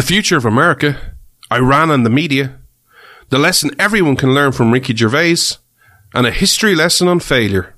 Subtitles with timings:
[0.00, 0.96] the future of America,
[1.52, 2.58] Iran and the media,
[3.28, 5.58] the lesson everyone can learn from Ricky Gervais,
[6.14, 7.74] and a history lesson on failure.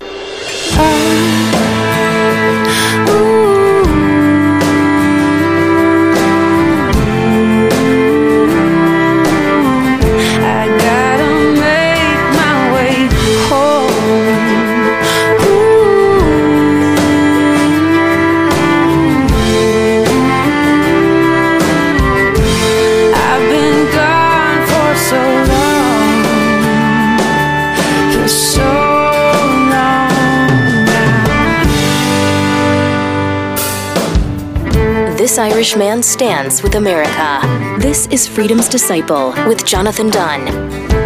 [35.33, 37.41] This Irish man stands with America.
[37.81, 40.47] This is Freedom's Disciple with Jonathan Dunn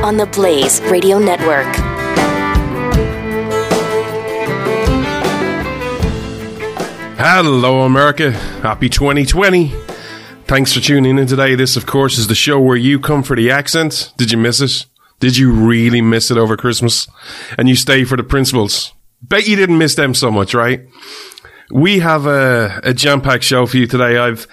[0.05, 1.73] on the Blaze Radio Network.
[7.17, 8.33] Hello, America.
[8.33, 9.73] Happy 2020.
[10.47, 11.55] Thanks for tuning in today.
[11.55, 14.13] This, of course, is the show where you come for the accent.
[14.17, 14.87] Did you miss it?
[15.21, 17.07] Did you really miss it over Christmas?
[17.57, 18.93] And you stay for the principles.
[19.23, 20.81] Bet you didn't miss them so much, right?
[21.71, 24.19] We have a, a jam-packed show for you today.
[24.19, 24.47] I've,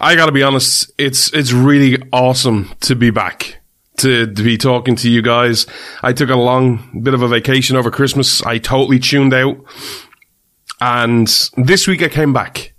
[0.00, 3.60] I gotta be honest, it's, it's really awesome to be back.
[4.00, 5.66] To, to be talking to you guys.
[6.02, 8.42] I took a long bit of a vacation over Christmas.
[8.42, 9.56] I totally tuned out.
[10.82, 11.26] And
[11.56, 12.74] this week I came back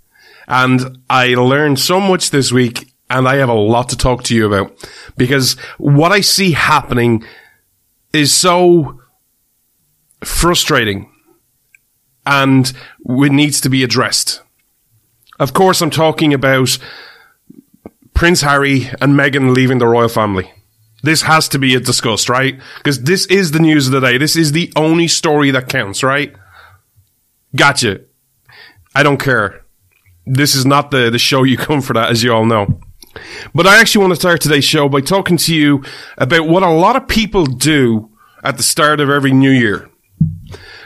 [0.46, 4.34] and I learned so much this week and I have a lot to talk to
[4.36, 4.72] you about
[5.16, 7.24] because what I see happening
[8.12, 9.00] is so
[10.22, 11.10] frustrating
[12.28, 12.72] and
[13.06, 14.42] it needs to be addressed.
[15.40, 16.78] Of course, I'm talking about
[18.12, 20.52] Prince Harry and Meghan leaving the royal family.
[21.02, 22.60] This has to be discussed, right?
[22.76, 24.18] Because this is the news of the day.
[24.18, 26.34] This is the only story that counts, right?
[27.56, 28.00] Gotcha.
[28.94, 29.64] I don't care.
[30.26, 32.80] This is not the, the show you come for that, as you all know.
[33.54, 35.82] But I actually want to start today's show by talking to you
[36.18, 38.10] about what a lot of people do
[38.44, 39.87] at the start of every new year.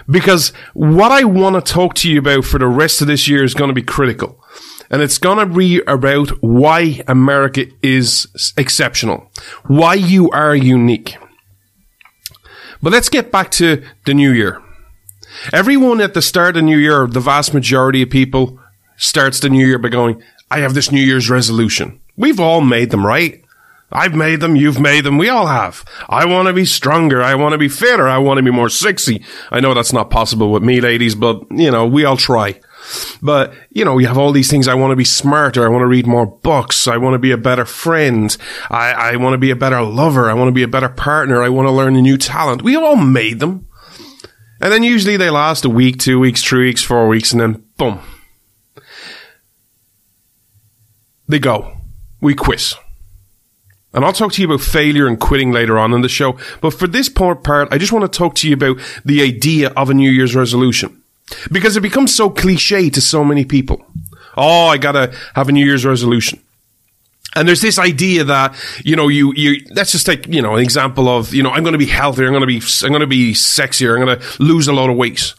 [0.09, 3.45] Because what I want to talk to you about for the rest of this year
[3.45, 4.39] is going to be critical.
[4.91, 9.31] And it's going to be about why America is exceptional.
[9.65, 11.17] Why you are unique.
[12.83, 14.61] But let's get back to the new year.
[15.53, 18.61] Everyone at the start of the New Year, the vast majority of people
[18.97, 22.01] starts the New Year by going, I have this New Year's resolution.
[22.17, 23.43] We've all made them, right?
[23.93, 25.85] I've made them, you've made them, we all have.
[26.09, 28.69] I want to be stronger, I want to be fitter, I want to be more
[28.69, 29.25] sexy.
[29.51, 32.61] I know that's not possible with me, ladies, but, you know, we all try.
[33.23, 34.67] But, you know, you have all these things.
[34.67, 35.65] I want to be smarter.
[35.65, 36.89] I want to read more books.
[36.89, 38.37] I want to be a better friend.
[38.71, 40.29] I, I want to be a better lover.
[40.29, 41.43] I want to be a better partner.
[41.43, 42.63] I want to learn a new talent.
[42.63, 43.69] We all made them.
[44.61, 47.65] And then usually they last a week, two weeks, three weeks, four weeks, and then
[47.77, 48.01] boom.
[51.29, 51.77] They go.
[52.21, 52.75] We quit.
[53.95, 56.39] And I'll talk to you about failure and quitting later on in the show.
[56.61, 59.91] But for this part, I just want to talk to you about the idea of
[59.91, 61.03] a New Year's resolution.
[61.51, 63.85] Because it becomes so cliche to so many people.
[64.37, 66.41] Oh, I gotta have a New Year's resolution.
[67.35, 68.55] And there's this idea that,
[68.85, 71.63] you know, you, you, let's just take, you know, an example of, you know, I'm
[71.63, 72.27] going to be healthier.
[72.27, 73.99] I'm going to be, I'm going to be sexier.
[73.99, 75.33] I'm going to lose a lot of weight.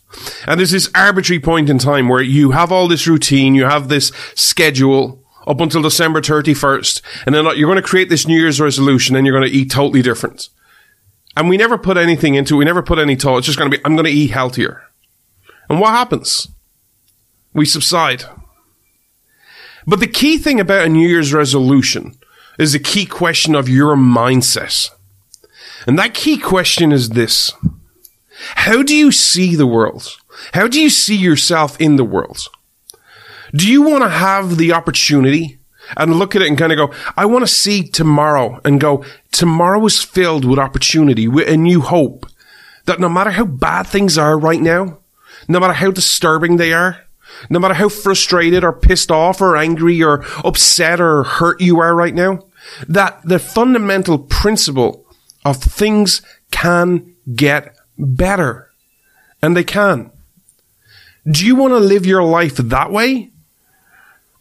[0.47, 3.89] And there's this arbitrary point in time where you have all this routine, you have
[3.89, 7.01] this schedule up until December 31st.
[7.25, 9.71] And then you're going to create this New Year's resolution and you're going to eat
[9.71, 10.49] totally different.
[11.35, 12.59] And we never put anything into it.
[12.59, 13.39] We never put any thought.
[13.39, 14.83] It's just going to be, I'm going to eat healthier.
[15.69, 16.47] And what happens?
[17.53, 18.23] We subside.
[19.85, 22.17] But the key thing about a New Year's resolution
[22.59, 24.89] is the key question of your mindset.
[25.87, 27.51] And that key question is this.
[28.55, 30.17] How do you see the world?
[30.53, 32.47] How do you see yourself in the world?
[33.55, 35.59] Do you want to have the opportunity
[35.97, 39.03] and look at it and kind of go, I want to see tomorrow and go,
[39.31, 42.25] tomorrow is filled with opportunity, with a new hope
[42.85, 44.99] that no matter how bad things are right now,
[45.47, 47.03] no matter how disturbing they are,
[47.49, 51.95] no matter how frustrated or pissed off or angry or upset or hurt you are
[51.95, 52.39] right now,
[52.87, 55.05] that the fundamental principle
[55.43, 56.21] of things
[56.51, 58.69] can get better.
[59.41, 60.11] And they can.
[61.29, 63.32] Do you want to live your life that way?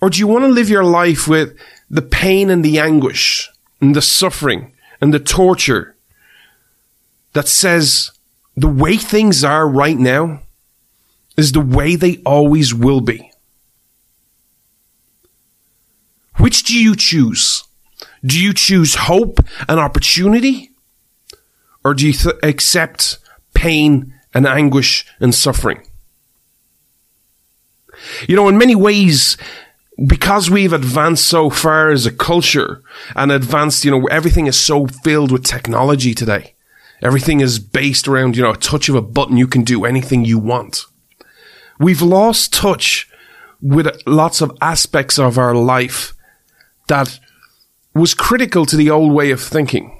[0.02, 1.56] Or do you want to live your life with
[1.88, 3.48] the pain and the anguish
[3.80, 5.94] and the suffering and the torture
[7.32, 8.10] that says
[8.56, 10.42] the way things are right now
[11.36, 13.30] is the way they always will be.
[16.36, 17.64] Which do you choose?
[18.24, 19.38] Do you choose hope
[19.68, 20.70] and opportunity?
[21.84, 23.18] Or do you th- accept
[23.54, 25.86] pain and anguish and suffering?
[28.28, 29.36] You know, in many ways,
[30.06, 32.82] because we've advanced so far as a culture
[33.14, 36.54] and advanced, you know, everything is so filled with technology today.
[37.02, 39.36] Everything is based around, you know, a touch of a button.
[39.36, 40.86] You can do anything you want.
[41.78, 43.10] We've lost touch
[43.60, 46.14] with lots of aspects of our life
[46.88, 47.18] that
[47.94, 49.98] was critical to the old way of thinking.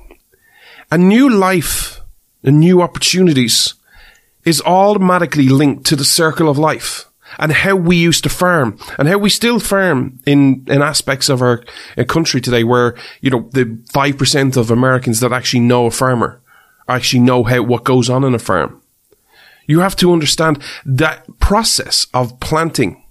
[0.91, 2.01] A new life
[2.43, 3.75] and new opportunities
[4.45, 7.07] is automatically linked to the circle of life
[7.39, 11.43] and how we used to farm and how we still farm in, in aspects of
[11.43, 11.65] our
[11.97, 16.41] uh, country today where, you know, the 5% of Americans that actually know a farmer
[16.89, 18.81] actually know how, what goes on in a farm.
[19.67, 23.03] You have to understand that process of planting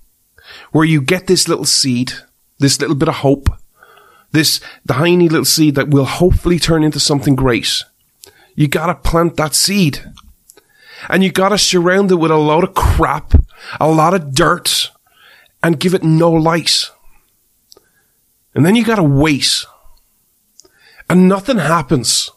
[0.71, 2.13] where you get this little seed,
[2.59, 3.49] this little bit of hope,
[4.31, 7.83] this tiny little seed that will hopefully turn into something great.
[8.55, 10.03] You gotta plant that seed.
[11.09, 13.33] And you gotta surround it with a lot of crap,
[13.79, 14.91] a lot of dirt,
[15.63, 16.89] and give it no light.
[18.53, 19.65] And then you gotta wait.
[21.09, 22.31] And nothing happens.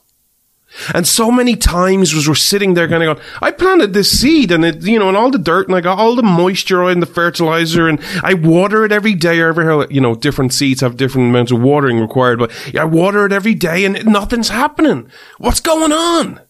[0.92, 4.50] And so many times was we're sitting there kind of going, I planted this seed
[4.50, 7.00] and it, you know, and all the dirt and I got all the moisture and
[7.00, 10.96] the fertilizer and I water it every day or every, you know, different seeds have
[10.96, 15.08] different amounts of watering required, but I water it every day and nothing's happening.
[15.38, 16.40] What's going on?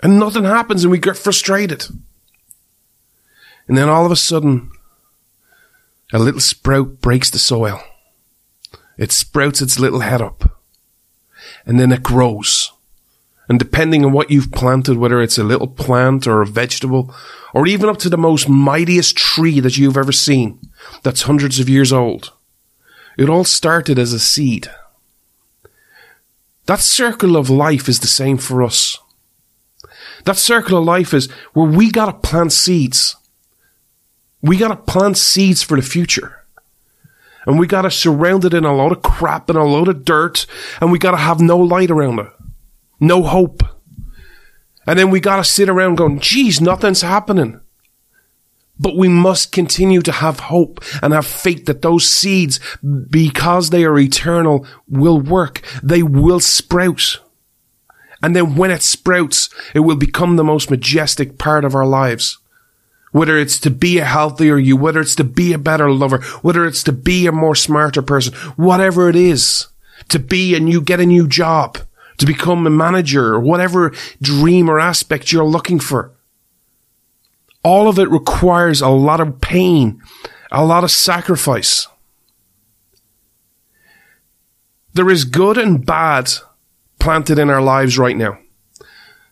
[0.00, 1.86] And nothing happens and we get frustrated.
[3.66, 4.70] And then all of a sudden,
[6.12, 7.82] a little sprout breaks the soil.
[8.96, 10.58] It sprouts its little head up
[11.66, 12.72] and then it grows.
[13.48, 17.14] And depending on what you've planted, whether it's a little plant or a vegetable,
[17.54, 20.60] or even up to the most mightiest tree that you've ever seen,
[21.02, 22.32] that's hundreds of years old,
[23.16, 24.70] it all started as a seed.
[26.66, 28.98] That circle of life is the same for us.
[30.24, 33.16] That circle of life is where we gotta plant seeds.
[34.42, 36.38] We gotta plant seeds for the future
[37.48, 40.44] and we gotta surround it in a lot of crap and a lot of dirt,
[40.82, 42.26] and we gotta have no light around it.
[43.00, 43.62] No hope.
[44.86, 47.58] And then we gotta sit around going, geez, nothing's happening.
[48.78, 52.60] But we must continue to have hope and have faith that those seeds,
[53.08, 55.62] because they are eternal, will work.
[55.82, 57.18] They will sprout.
[58.22, 62.38] And then when it sprouts, it will become the most majestic part of our lives.
[63.12, 66.66] Whether it's to be a healthier you, whether it's to be a better lover, whether
[66.66, 69.68] it's to be a more smarter person, whatever it is,
[70.08, 71.78] to be and you get a new job,
[72.18, 76.12] to become a manager, or whatever dream or aspect you're looking for.
[77.62, 80.02] All of it requires a lot of pain,
[80.50, 81.86] a lot of sacrifice.
[84.94, 86.32] There is good and bad
[86.98, 88.38] planted in our lives right now.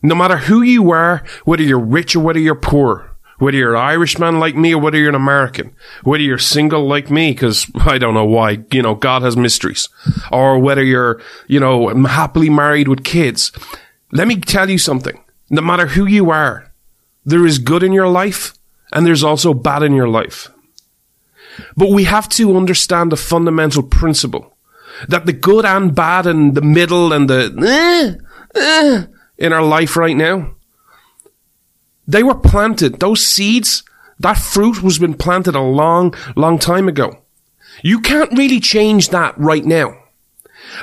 [0.02, 3.82] No matter who you are, whether you're rich or whether you're poor, whether you're an
[3.82, 5.74] Irishman like me or whether you're an American,
[6.04, 9.88] whether you're single like me, because I don't know why, you know, God has mysteries,
[10.30, 13.52] or whether you're, you know, happily married with kids.
[14.12, 15.22] Let me tell you something.
[15.50, 16.72] No matter who you are,
[17.24, 18.54] there is good in your life
[18.92, 20.48] and there's also bad in your life.
[21.76, 24.55] But we have to understand the fundamental principle
[25.08, 28.18] that the good and bad and the middle and the
[28.54, 29.06] eh, eh,
[29.38, 30.56] in our life right now
[32.06, 33.00] they were planted.
[33.00, 33.82] Those seeds,
[34.18, 37.22] that fruit was been planted a long, long time ago.
[37.82, 40.02] You can't really change that right now.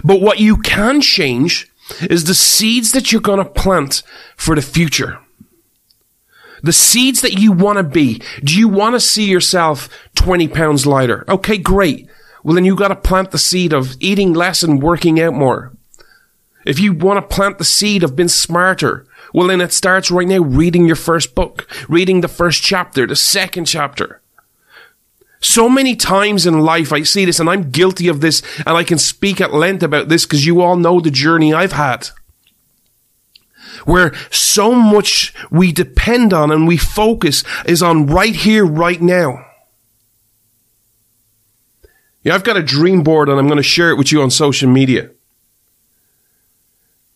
[0.04, 1.72] But what you can change
[2.02, 4.04] is the seeds that you're going to plant
[4.36, 5.20] for the future.
[6.62, 8.22] The seeds that you want to be.
[8.42, 11.26] Do you want to see yourself 20 pounds lighter?
[11.28, 12.08] Okay, great.
[12.44, 15.72] Well, then you got to plant the seed of eating less and working out more.
[16.66, 20.28] If you want to plant the seed of being smarter, well, then it starts right
[20.28, 24.22] now reading your first book, reading the first chapter, the second chapter.
[25.42, 28.84] So many times in life I see this and I'm guilty of this and I
[28.84, 32.10] can speak at length about this because you all know the journey I've had.
[33.86, 39.46] Where so much we depend on and we focus is on right here, right now.
[42.24, 44.32] Yeah, I've got a dream board and I'm going to share it with you on
[44.32, 45.10] social media.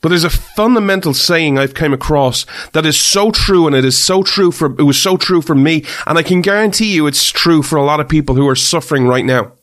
[0.02, 4.02] But there's a fundamental saying I've came across that is so true and it is
[4.02, 5.86] so true for, it was so true for me.
[6.06, 9.08] And I can guarantee you it's true for a lot of people who are suffering
[9.08, 9.54] right now.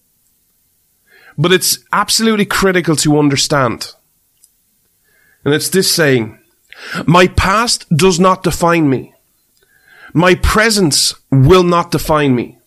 [1.39, 3.93] But it's absolutely critical to understand.
[5.45, 6.39] And it's this saying,
[7.07, 9.15] my past does not define me.
[10.13, 12.59] My presence will not define me.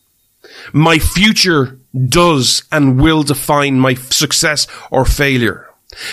[0.73, 1.79] My future
[2.09, 5.63] does and will define my success or failure.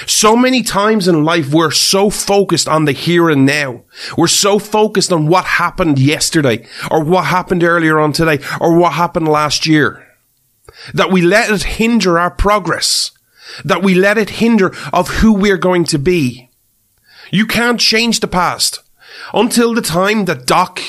[0.06, 3.82] So many times in life, we're so focused on the here and now.
[4.16, 8.94] We're so focused on what happened yesterday or what happened earlier on today or what
[8.94, 10.06] happened last year.
[10.92, 13.12] that we let it hinder our progress,
[13.64, 16.50] that we let it hinder of who we're going to be.
[17.30, 18.80] You can't change the past
[19.32, 20.80] until the time that Doc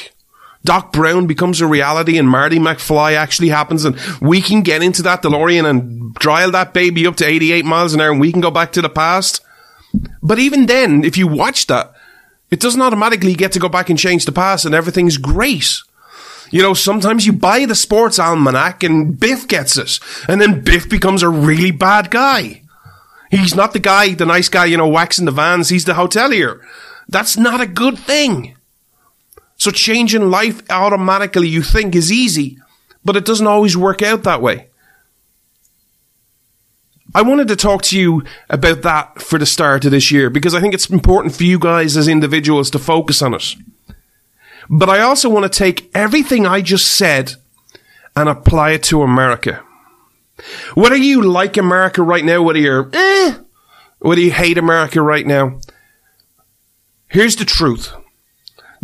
[0.66, 5.02] Doc Brown becomes a reality and Marty McFly actually happens and we can get into
[5.04, 8.42] that DeLorean and dial that baby up to 88 miles an hour and we can
[8.42, 9.42] go back to the past.
[10.22, 11.94] But even then, if you watch that,
[12.50, 15.78] it doesn't automatically get to go back and change the past and everything's great.
[16.52, 20.00] You know, sometimes you buy the sports almanac and Biff gets it.
[20.28, 22.64] And then Biff becomes a really bad guy.
[23.32, 25.70] He's not the guy, the nice guy, you know, waxing the vans.
[25.70, 26.62] He's the hotelier.
[27.08, 28.56] That's not a good thing.
[29.58, 32.58] So changing life automatically you think is easy,
[33.04, 34.68] but it doesn't always work out that way.
[37.14, 40.54] I wanted to talk to you about that for the start of this year because
[40.54, 43.56] I think it's important for you guys as individuals to focus on it.
[44.70, 47.36] But I also want to take everything I just said
[48.16, 49.64] and apply it to America.
[50.74, 53.38] Whether you like America right now, whether you're eh,
[54.00, 55.62] whether you hate America right now,
[57.08, 57.94] here's the truth.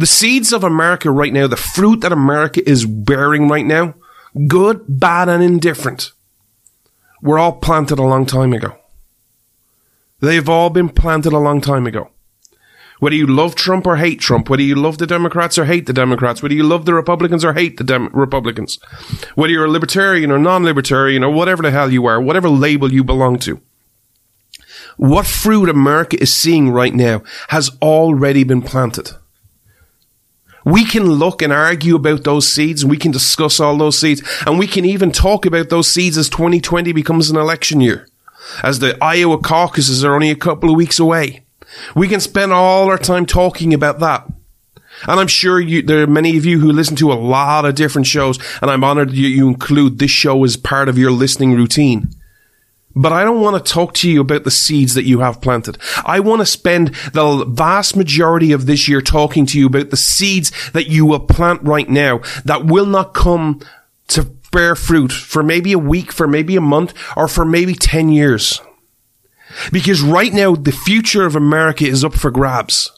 [0.01, 3.93] The seeds of America right now, the fruit that America is bearing right now,
[4.47, 6.11] good, bad, and indifferent,
[7.21, 8.75] were all planted a long time ago.
[10.19, 12.09] They've all been planted a long time ago.
[12.99, 15.93] Whether you love Trump or hate Trump, whether you love the Democrats or hate the
[15.93, 18.79] Democrats, whether you love the Republicans or hate the Dem- Republicans,
[19.35, 23.03] whether you're a libertarian or non-libertarian or whatever the hell you are, whatever label you
[23.03, 23.61] belong to,
[24.97, 29.11] what fruit America is seeing right now has already been planted.
[30.65, 34.21] We can look and argue about those seeds and we can discuss all those seeds
[34.45, 38.07] and we can even talk about those seeds as 2020 becomes an election year.
[38.63, 41.43] As the Iowa caucuses are only a couple of weeks away.
[41.95, 44.27] We can spend all our time talking about that.
[45.07, 47.75] And I'm sure you, there are many of you who listen to a lot of
[47.75, 51.53] different shows and I'm honored that you include this show as part of your listening
[51.53, 52.09] routine.
[52.95, 55.77] But I don't want to talk to you about the seeds that you have planted.
[56.05, 59.97] I want to spend the vast majority of this year talking to you about the
[59.97, 63.61] seeds that you will plant right now that will not come
[64.09, 68.09] to bear fruit for maybe a week, for maybe a month, or for maybe 10
[68.09, 68.61] years.
[69.71, 72.91] Because right now, the future of America is up for grabs.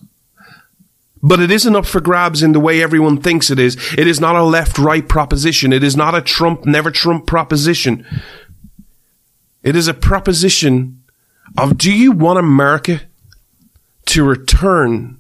[1.25, 3.77] But it isn't up for grabs in the way everyone thinks it is.
[3.97, 5.71] It is not a left-right proposition.
[5.71, 8.05] It is not a Trump, never Trump proposition.
[9.63, 11.03] It is a proposition
[11.57, 13.01] of do you want America
[14.07, 15.19] to return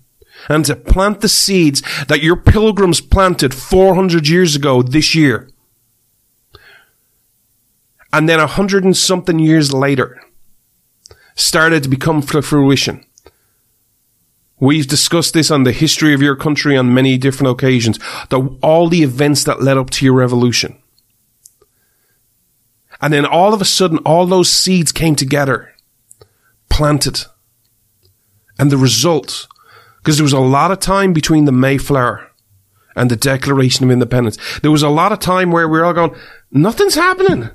[0.49, 5.49] and to plant the seeds that your pilgrims planted 400 years ago this year?
[8.11, 10.21] And then a hundred and something years later
[11.35, 13.03] started to become to fruition.
[14.59, 18.87] We've discussed this on the history of your country on many different occasions, the, all
[18.87, 20.77] the events that led up to your revolution.
[23.03, 25.73] And then all of a sudden, all those seeds came together,
[26.69, 27.25] planted.
[28.57, 29.45] And the result,
[29.97, 32.31] because there was a lot of time between the Mayflower
[32.95, 34.37] and the Declaration of Independence.
[34.61, 36.15] There was a lot of time where we were all going,
[36.49, 37.49] nothing's happening.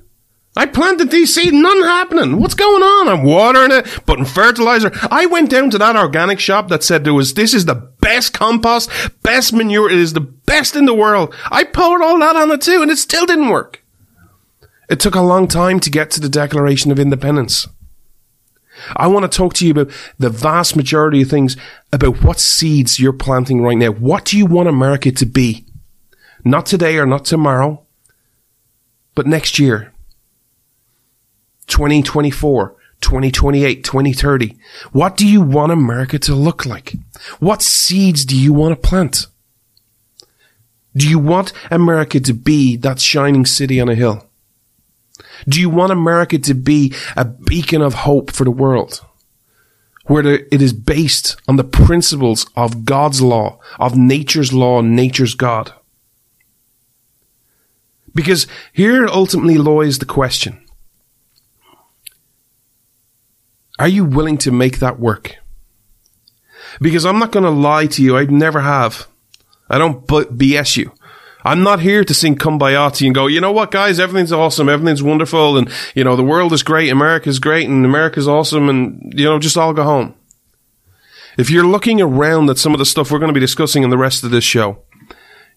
[0.54, 2.40] I planted these seeds, nothing happening.
[2.40, 3.08] What's going on?
[3.08, 4.90] I'm watering it, putting fertilizer.
[5.10, 8.34] I went down to that organic shop that said there was, this is the best
[8.34, 8.90] compost,
[9.22, 9.88] best manure.
[9.88, 11.34] It is the best in the world.
[11.50, 13.77] I poured all that on it too, and it still didn't work.
[14.88, 17.68] It took a long time to get to the Declaration of Independence.
[18.96, 21.56] I want to talk to you about the vast majority of things
[21.92, 23.90] about what seeds you're planting right now.
[23.90, 25.66] What do you want America to be?
[26.44, 27.82] Not today or not tomorrow,
[29.14, 29.92] but next year.
[31.66, 34.56] 2024, 2028, 2030.
[34.92, 36.94] What do you want America to look like?
[37.40, 39.26] What seeds do you want to plant?
[40.96, 44.27] Do you want America to be that shining city on a hill?
[45.46, 49.04] Do you want America to be a beacon of hope for the world?
[50.06, 55.72] Where it is based on the principles of God's law, of nature's law, nature's God.
[58.14, 60.64] Because here ultimately lies the question.
[63.78, 65.36] Are you willing to make that work?
[66.80, 68.16] Because I'm not going to lie to you.
[68.16, 69.06] I never have.
[69.68, 70.92] I don't BS you.
[71.44, 75.02] I'm not here to sing Kumbaya and go, you know what, guys, everything's awesome, everything's
[75.02, 79.24] wonderful, and, you know, the world is great, America's great, and America's awesome, and, you
[79.24, 80.14] know, just all go home.
[81.36, 83.90] If you're looking around at some of the stuff we're going to be discussing in
[83.90, 84.82] the rest of this show,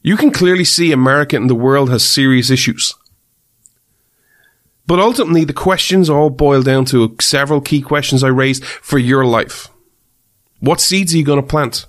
[0.03, 2.93] you can clearly see America and the world has serious issues.
[4.85, 9.25] But ultimately, the questions all boil down to several key questions I raised for your
[9.25, 9.69] life.
[10.59, 11.87] What seeds are you going to plant?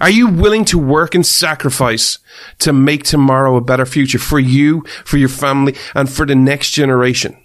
[0.00, 2.18] Are you willing to work and sacrifice
[2.60, 6.70] to make tomorrow a better future for you, for your family, and for the next
[6.70, 7.36] generation?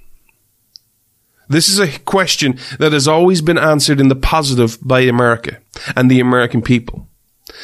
[1.50, 5.60] This is a question that has always been answered in the positive by America
[5.96, 7.08] and the American people.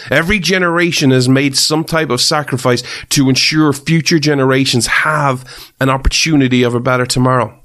[0.10, 6.63] Every generation has made some type of sacrifice to ensure future generations have an opportunity
[6.63, 7.60] of a better tomorrow.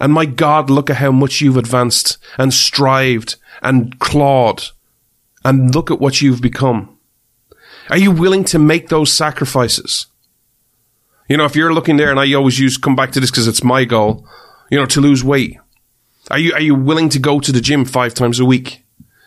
[0.00, 4.64] And my God, look at how much you've advanced and strived and clawed
[5.44, 6.98] and look at what you've become.
[7.90, 10.06] Are you willing to make those sacrifices?
[11.28, 13.48] You know, if you're looking there, and I always use come back to this because
[13.48, 14.26] it's my goal,
[14.70, 15.58] you know, to lose weight.
[16.30, 18.84] Are you are you willing to go to the gym five times a week?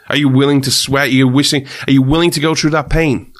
[0.09, 1.07] Are you willing to sweat?
[1.07, 1.67] Are you wishing?
[1.87, 3.33] Are you willing to go through that pain?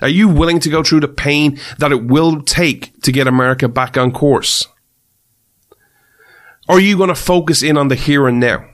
[0.00, 3.68] Are you willing to go through the pain that it will take to get America
[3.68, 4.66] back on course?
[6.68, 8.64] Or are you going to focus in on the here and now?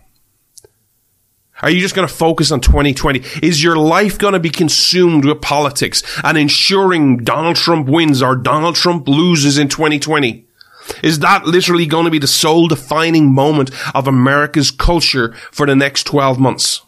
[1.63, 3.23] Are you just going to focus on 2020?
[3.43, 8.37] Is your life going to be consumed with politics and ensuring Donald Trump wins or
[8.37, 10.47] Donald Trump loses in 2020?
[11.03, 15.77] Is that literally going to be the sole defining moment of America's culture for the
[15.77, 16.83] next 12 months?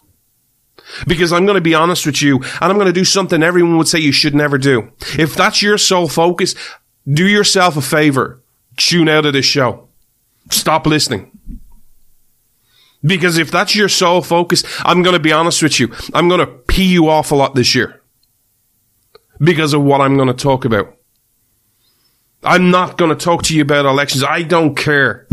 [1.07, 3.77] Because I'm going to be honest with you, and I'm going to do something everyone
[3.77, 4.91] would say you should never do.
[5.19, 6.55] If that's your sole focus,
[7.07, 8.41] do yourself a favor.
[8.77, 9.89] Tune out of this show.
[10.51, 11.60] Stop listening.
[13.03, 15.93] Because if that's your sole focus, I'm going to be honest with you.
[16.13, 18.03] I'm going to pee you off a lot this year.
[19.39, 20.95] Because of what I'm going to talk about.
[22.43, 24.25] I'm not going to talk to you about elections.
[24.25, 25.27] I don't care.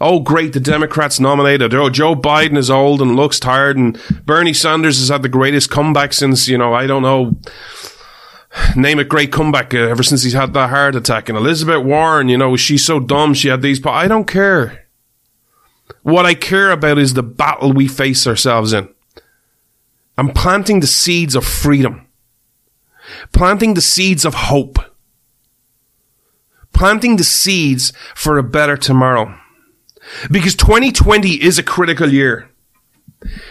[0.00, 1.72] Oh, great, the Democrats nominated.
[1.74, 5.70] Oh, Joe Biden is old and looks tired, and Bernie Sanders has had the greatest
[5.70, 7.36] comeback since, you know, I don't know,
[8.74, 11.28] name a great comeback uh, ever since he's had that heart attack.
[11.28, 14.81] And Elizabeth Warren, you know, she's so dumb she had these, but I don't care.
[16.02, 18.88] What I care about is the battle we face ourselves in.
[20.18, 22.06] I'm planting the seeds of freedom,
[23.32, 24.78] planting the seeds of hope,
[26.72, 29.38] planting the seeds for a better tomorrow.
[30.30, 32.50] Because 2020 is a critical year.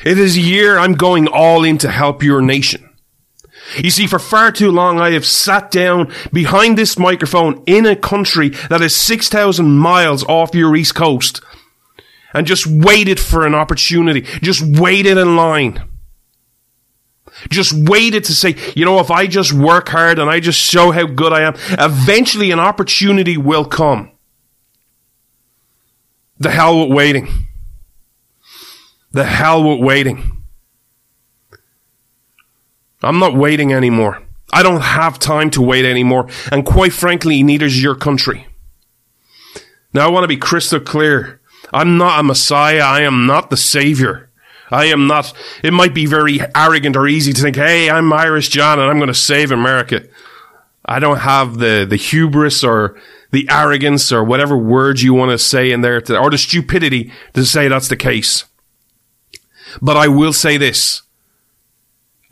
[0.03, 2.89] It is a year I'm going all in to help your nation.
[3.77, 7.95] You see, for far too long, I have sat down behind this microphone in a
[7.95, 11.41] country that is 6,000 miles off your east coast
[12.33, 15.83] and just waited for an opportunity, just waited in line.
[17.49, 20.91] Just waited to say, you know, if I just work hard and I just show
[20.91, 24.11] how good I am, eventually an opportunity will come.
[26.39, 27.29] The hell with waiting.
[29.11, 30.43] The hell with waiting.
[33.03, 34.21] I'm not waiting anymore.
[34.53, 36.29] I don't have time to wait anymore.
[36.51, 38.47] And quite frankly, neither is your country.
[39.93, 41.40] Now, I want to be crystal clear.
[41.71, 42.81] I'm not a messiah.
[42.81, 44.29] I am not the savior.
[44.69, 48.49] I am not, it might be very arrogant or easy to think, hey, I'm Irish
[48.49, 50.03] John and I'm going to save America.
[50.85, 52.97] I don't have the, the hubris or
[53.31, 57.11] the arrogance or whatever words you want to say in there to, or the stupidity
[57.33, 58.45] to say that's the case.
[59.81, 61.01] But I will say this.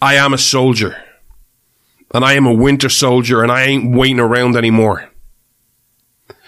[0.01, 1.03] I am a soldier.
[2.13, 5.09] And I am a winter soldier and I ain't waiting around anymore.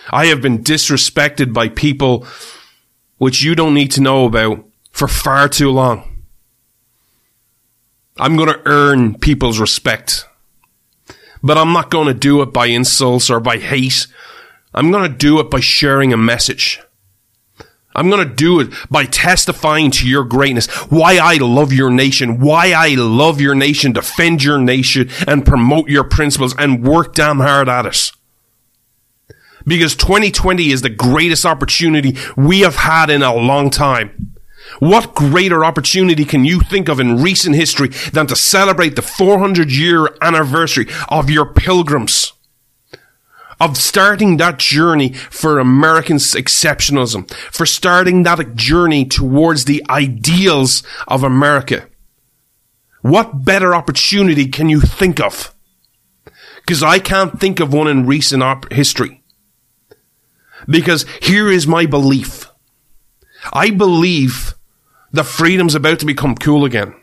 [0.09, 2.25] I have been disrespected by people
[3.21, 6.23] which you don't need to know about for far too long.
[8.17, 10.25] I'm going to earn people's respect.
[11.43, 14.07] But I'm not going to do it by insults or by hate.
[14.73, 16.81] I'm going to do it by sharing a message.
[17.93, 22.39] I'm going to do it by testifying to your greatness, why I love your nation,
[22.39, 27.37] why I love your nation, defend your nation, and promote your principles and work damn
[27.37, 28.11] hard at it.
[29.65, 34.31] Because 2020 is the greatest opportunity we have had in a long time.
[34.79, 39.71] What greater opportunity can you think of in recent history than to celebrate the 400
[39.71, 42.33] year anniversary of your pilgrims?
[43.59, 51.23] Of starting that journey for American exceptionalism, for starting that journey towards the ideals of
[51.23, 51.87] America.
[53.01, 55.53] What better opportunity can you think of?
[56.61, 59.20] Because I can't think of one in recent op- history.
[60.67, 62.49] Because here is my belief.
[63.53, 64.53] I believe
[65.11, 66.95] that freedom's about to become cool again.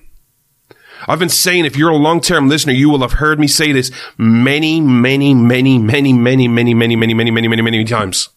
[1.07, 3.73] I've been saying, if you're a long term listener, you will have heard me say
[3.73, 8.31] this many, many, many, many, many, many, many, many, many, many, many, many times.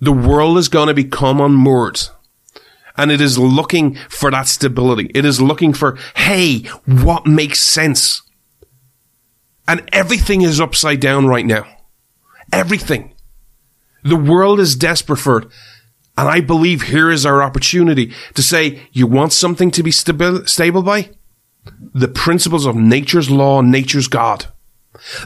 [0.00, 2.00] The world is going to become unmoored.
[2.98, 5.10] And it is looking for that stability.
[5.14, 8.22] It is looking for, hey, what makes sense?
[9.68, 11.66] And everything is upside down right now.
[12.52, 13.15] Everything.
[14.06, 15.48] The world is desperate for it.
[16.18, 20.48] And I believe here is our opportunity to say, you want something to be stabil-
[20.48, 21.10] stable by?
[21.94, 24.46] the principles of nature's law, nature's God,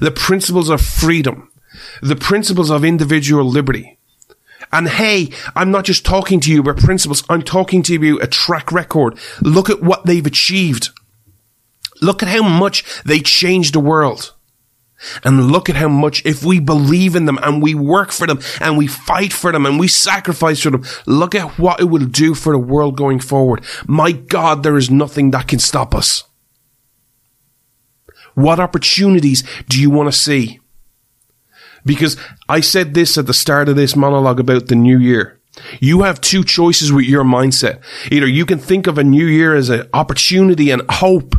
[0.01, 1.51] the principles of freedom,
[2.03, 3.99] the principles of individual liberty.
[4.73, 8.27] And hey, I'm not just talking to you about principles, I'm talking to you a
[8.27, 9.19] track record.
[9.41, 10.91] Look at what they've achieved.
[12.01, 14.35] Look at how much they changed the world.
[15.25, 18.41] And look at how much, if we believe in them and we work for them
[18.61, 22.05] and we fight for them and we sacrifice for them, look at what it will
[22.05, 23.65] do for the world going forward.
[23.87, 26.25] My God, there is nothing that can stop us.
[28.35, 30.61] What opportunities do you want to see?
[31.85, 32.17] Because
[32.49, 35.41] I said this at the start of this monologue about the new year.
[35.81, 37.81] You have two choices with your mindset.
[38.11, 41.35] Either you can think of a new year as an opportunity and hope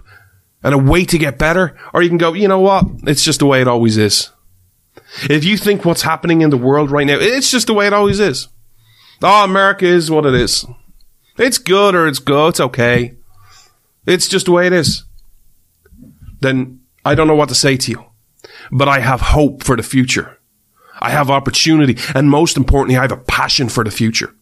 [0.64, 2.86] and a way to get better, or you can go, you know what?
[3.04, 4.32] It's just the way it always is.
[5.24, 7.94] If you think what's happening in the world right now, it's just the way it
[7.94, 8.48] always is.
[9.22, 10.66] Oh, America is what it is.
[11.38, 12.50] It's good or it's good.
[12.50, 13.16] It's okay.
[14.06, 15.04] It's just the way it is.
[16.40, 18.06] Then I don't know what to say to you,
[18.72, 20.40] but I have hope for the future.
[21.00, 21.98] I have opportunity.
[22.14, 24.36] And most importantly, I have a passion for the future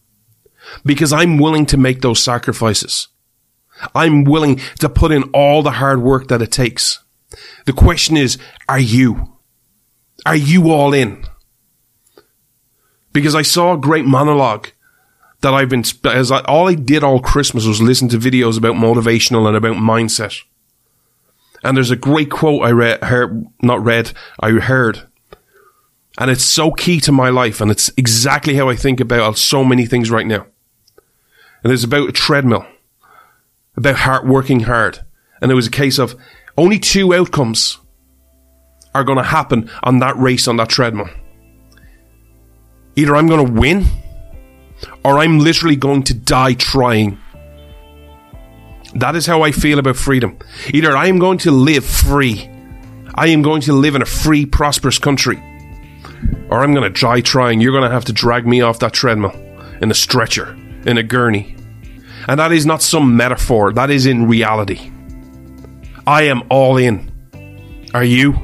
[0.84, 3.08] because I'm willing to make those sacrifices.
[3.94, 7.00] I'm willing to put in all the hard work that it takes.
[7.66, 8.38] The question is,
[8.68, 9.36] are you?
[10.26, 11.24] Are you all in?
[13.12, 14.68] Because I saw a great monologue
[15.40, 18.74] that I've been, as I, all I did all Christmas was listen to videos about
[18.74, 20.42] motivational and about mindset.
[21.62, 25.08] And there's a great quote I read, heard, not read, I heard.
[26.18, 27.60] And it's so key to my life.
[27.60, 30.46] And it's exactly how I think about so many things right now.
[31.62, 32.66] And it's about a treadmill
[33.80, 35.00] about hard working hard.
[35.40, 36.14] And it was a case of
[36.56, 37.78] only two outcomes
[38.94, 41.08] are going to happen on that race on that treadmill.
[42.96, 43.86] Either I'm going to win
[45.04, 47.18] or I'm literally going to die trying.
[48.94, 50.38] That is how I feel about freedom.
[50.74, 52.50] Either I am going to live free,
[53.14, 55.36] I am going to live in a free, prosperous country,
[56.50, 57.60] or I'm going to die trying.
[57.60, 59.32] You're going to have to drag me off that treadmill
[59.80, 60.52] in a stretcher,
[60.84, 61.56] in a gurney.
[62.28, 64.90] And that is not some metaphor, that is in reality.
[66.06, 67.10] I am all in.
[67.94, 68.34] Are you?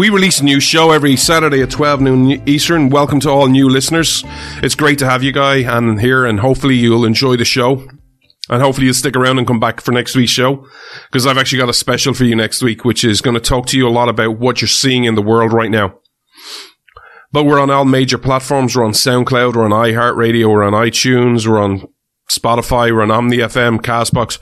[0.00, 2.88] We release a new show every Saturday at 12 noon Eastern.
[2.88, 4.24] Welcome to all new listeners.
[4.62, 7.86] It's great to have you guy and here and hopefully you'll enjoy the show.
[8.48, 10.66] And hopefully you'll stick around and come back for next week's show.
[11.02, 13.66] Because I've actually got a special for you next week, which is going to talk
[13.66, 15.98] to you a lot about what you're seeing in the world right now.
[17.30, 18.74] But we're on all major platforms.
[18.74, 21.86] We're on SoundCloud, we're on iHeartRadio, we're on iTunes, we're on
[22.30, 24.38] Spotify, we're on Omni FM, Castbox.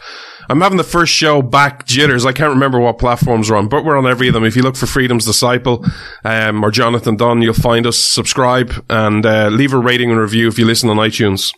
[0.50, 2.24] I'm having the first show back jitters.
[2.24, 4.44] I can't remember what platforms we're on, but we're on every of them.
[4.44, 5.84] If you look for Freedom's Disciple,
[6.24, 7.98] um, or Jonathan Dunn, you'll find us.
[7.98, 11.52] Subscribe and, uh, leave a rating and review if you listen on iTunes.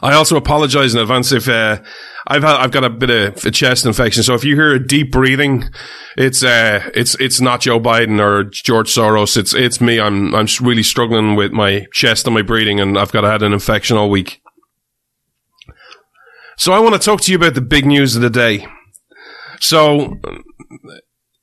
[0.00, 1.78] I also apologize in advance if, uh,
[2.28, 4.22] I've had, I've got a bit of a chest infection.
[4.22, 5.64] So if you hear a deep breathing,
[6.16, 9.36] it's, uh, it's, it's not Joe Biden or George Soros.
[9.36, 10.00] It's, it's me.
[10.00, 13.52] I'm, I'm really struggling with my chest and my breathing and I've got had an
[13.52, 14.40] infection all week.
[16.56, 18.66] So I want to talk to you about the big news of the day.
[19.60, 20.18] So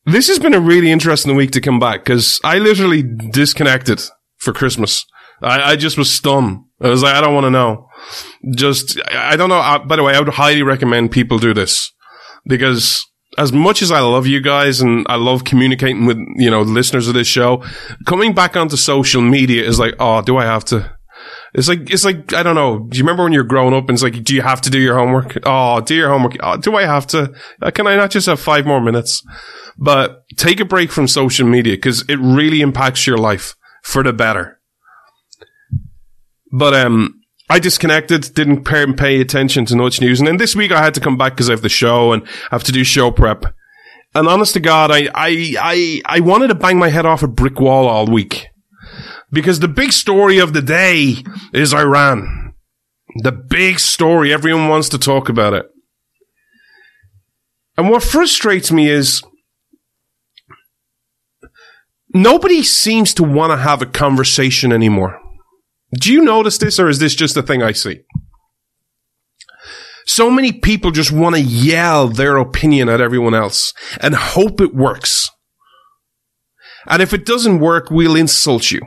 [0.05, 4.01] this has been a really interesting week to come back because I literally disconnected
[4.37, 5.05] for Christmas.
[5.41, 6.59] I, I just was stunned.
[6.81, 7.87] I was like, I don't want to know.
[8.55, 9.59] Just, I don't know.
[9.59, 11.91] Uh, by the way, I would highly recommend people do this
[12.45, 13.05] because
[13.37, 17.07] as much as I love you guys and I love communicating with, you know, listeners
[17.07, 17.63] of this show,
[18.05, 20.95] coming back onto social media is like, oh, do I have to?
[21.53, 22.79] It's like, it's like, I don't know.
[22.79, 24.79] Do you remember when you're growing up and it's like, do you have to do
[24.79, 25.37] your homework?
[25.43, 26.35] Oh, do your homework.
[26.41, 27.31] Oh, do I have to?
[27.61, 29.23] Uh, Can I not just have five more minutes?
[29.77, 34.13] But take a break from social media because it really impacts your life for the
[34.13, 34.59] better.
[36.51, 40.19] But, um, I disconnected, didn't pay, attention to much news.
[40.19, 42.23] And then this week I had to come back because I have the show and
[42.23, 43.45] I have to do show prep.
[44.15, 47.27] And honest to God, I, I, I, I wanted to bang my head off a
[47.27, 48.47] brick wall all week.
[49.33, 51.15] Because the big story of the day
[51.53, 52.53] is Iran.
[53.23, 54.31] The big story.
[54.31, 55.65] Everyone wants to talk about it.
[57.75, 59.23] And what frustrates me is
[62.13, 65.19] nobody seems to want to have a conversation anymore.
[65.99, 68.01] Do you notice this or is this just a thing I see?
[70.05, 74.75] So many people just want to yell their opinion at everyone else and hope it
[74.75, 75.29] works.
[76.87, 78.81] And if it doesn't work, we'll insult you.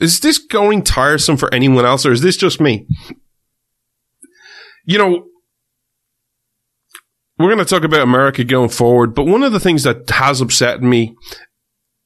[0.00, 2.86] Is this going tiresome for anyone else or is this just me?
[4.84, 5.26] You know,
[7.38, 10.40] we're going to talk about America going forward, but one of the things that has
[10.40, 11.14] upset me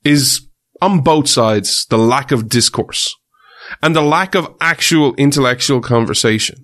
[0.04, 0.46] is
[0.82, 3.14] on both sides, the lack of discourse
[3.82, 6.63] and the lack of actual intellectual conversation.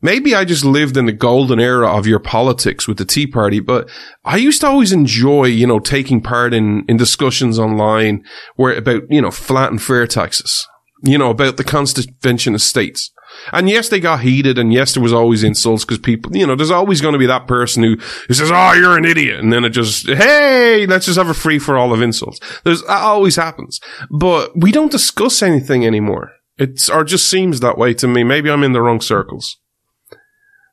[0.00, 3.58] Maybe I just lived in the golden era of your politics with the Tea Party,
[3.58, 3.90] but
[4.24, 9.02] I used to always enjoy, you know, taking part in, in discussions online where about,
[9.10, 10.66] you know, flat and fair taxes,
[11.02, 13.10] you know, about the Constitution of States.
[13.52, 16.54] And yes, they got heated and yes, there was always insults because people, you know,
[16.54, 17.96] there's always going to be that person who,
[18.28, 19.40] who says, Oh, you're an idiot.
[19.40, 22.40] And then it just, Hey, let's just have a free for all of insults.
[22.64, 23.80] There's, that always happens,
[24.10, 26.32] but we don't discuss anything anymore.
[26.56, 28.24] It's, or just seems that way to me.
[28.24, 29.58] Maybe I'm in the wrong circles.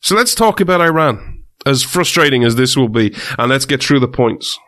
[0.06, 4.02] So let's talk about Iran, as frustrating as this will be, and let's get through
[4.02, 4.60] the points.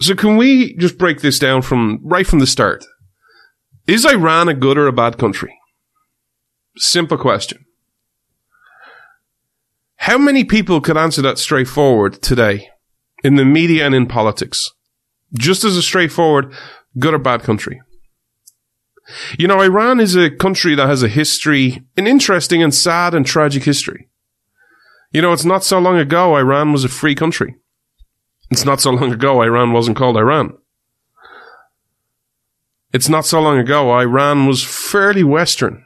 [0.00, 2.84] So can we just break this down from right from the start?
[3.86, 5.56] Is Iran a good or a bad country?
[6.76, 7.66] Simple question.
[9.98, 12.68] How many people could answer that straightforward today
[13.22, 14.68] in the media and in politics?
[15.38, 16.52] Just as a straightforward
[16.98, 17.80] good or bad country.
[19.38, 23.24] You know, Iran is a country that has a history, an interesting and sad and
[23.24, 24.08] tragic history.
[25.12, 27.56] You know, it's not so long ago Iran was a free country.
[28.50, 30.56] It's not so long ago Iran wasn't called Iran.
[32.92, 35.84] It's not so long ago Iran was fairly Western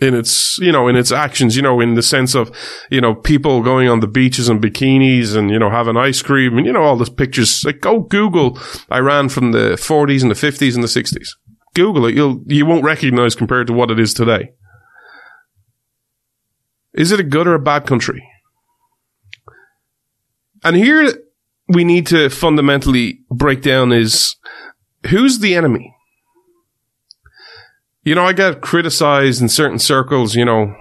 [0.00, 2.50] in its, you know, in its actions, you know, in the sense of,
[2.90, 6.56] you know, people going on the beaches in bikinis and, you know, having ice cream
[6.56, 7.62] and, you know, all those pictures.
[7.64, 8.58] Like, go Google
[8.90, 11.28] Iran from the 40s and the 50s and the 60s.
[11.74, 12.14] Google it.
[12.14, 14.52] You'll, you won't recognize compared to what it is today.
[16.94, 18.26] Is it a good or a bad country?
[20.64, 21.12] And here
[21.68, 24.36] we need to fundamentally break down is
[25.06, 25.94] who's the enemy?
[28.04, 30.74] You know, I get criticized in certain circles, you know,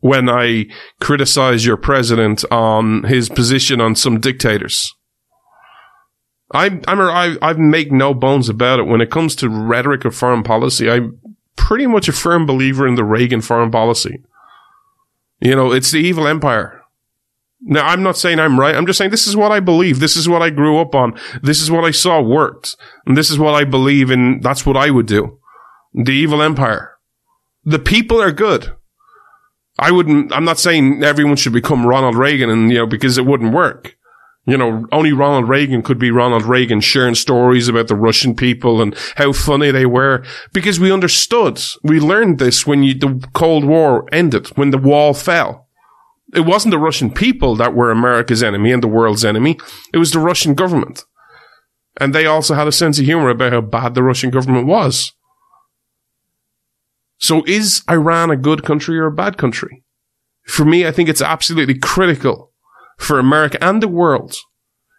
[0.00, 0.66] when I
[1.00, 4.94] criticize your president on his position on some dictators.
[6.54, 8.86] I, I'm, I, I make no bones about it.
[8.86, 11.18] When it comes to rhetoric of foreign policy, I'm
[11.56, 14.22] pretty much a firm believer in the Reagan foreign policy.
[15.40, 16.81] You know, it's the evil empire.
[17.64, 18.74] Now, I'm not saying I'm right.
[18.74, 20.00] I'm just saying this is what I believe.
[20.00, 21.18] This is what I grew up on.
[21.42, 22.76] This is what I saw worked.
[23.06, 24.40] And this is what I believe in.
[24.40, 25.38] That's what I would do.
[25.94, 26.96] The evil empire.
[27.64, 28.74] The people are good.
[29.78, 33.26] I wouldn't, I'm not saying everyone should become Ronald Reagan and, you know, because it
[33.26, 33.96] wouldn't work.
[34.44, 38.82] You know, only Ronald Reagan could be Ronald Reagan sharing stories about the Russian people
[38.82, 41.62] and how funny they were because we understood.
[41.84, 45.61] We learned this when you, the Cold War ended, when the wall fell.
[46.32, 49.58] It wasn't the Russian people that were America's enemy and the world's enemy.
[49.92, 51.04] It was the Russian government.
[52.00, 55.12] And they also had a sense of humor about how bad the Russian government was.
[57.18, 59.84] So is Iran a good country or a bad country?
[60.46, 62.52] For me, I think it's absolutely critical
[62.98, 64.34] for America and the world.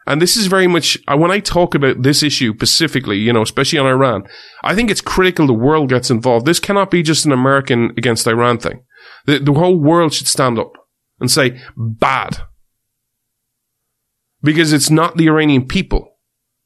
[0.05, 3.41] And this is very much, uh, when I talk about this issue specifically, you know,
[3.41, 4.23] especially on Iran,
[4.63, 6.45] I think it's critical the world gets involved.
[6.45, 8.83] This cannot be just an American against Iran thing.
[9.25, 10.73] The, the whole world should stand up
[11.23, 12.39] and say bad.
[14.41, 16.17] Because it's not the Iranian people.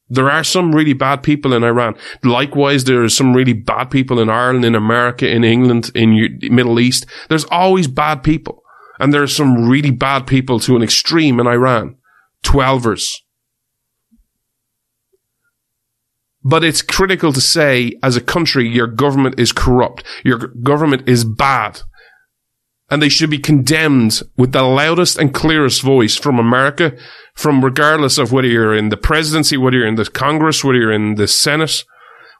[0.10, 1.96] There are some really bad people in Iran.
[2.24, 6.50] Likewise, there are some really bad people in Ireland, in America, in England, in the
[6.50, 7.06] Middle East.
[7.30, 8.64] There's always bad people.
[9.00, 11.98] And there are some really bad people to an extreme in Iran.
[12.44, 13.06] Twelvers.
[16.44, 20.04] But it's critical to say, as a country, your government is corrupt.
[20.24, 21.82] Your government is bad
[22.90, 26.98] and they should be condemned with the loudest and clearest voice from America,
[27.34, 30.92] from regardless of whether you're in the presidency, whether you're in the Congress, whether you're
[30.92, 31.84] in the Senate,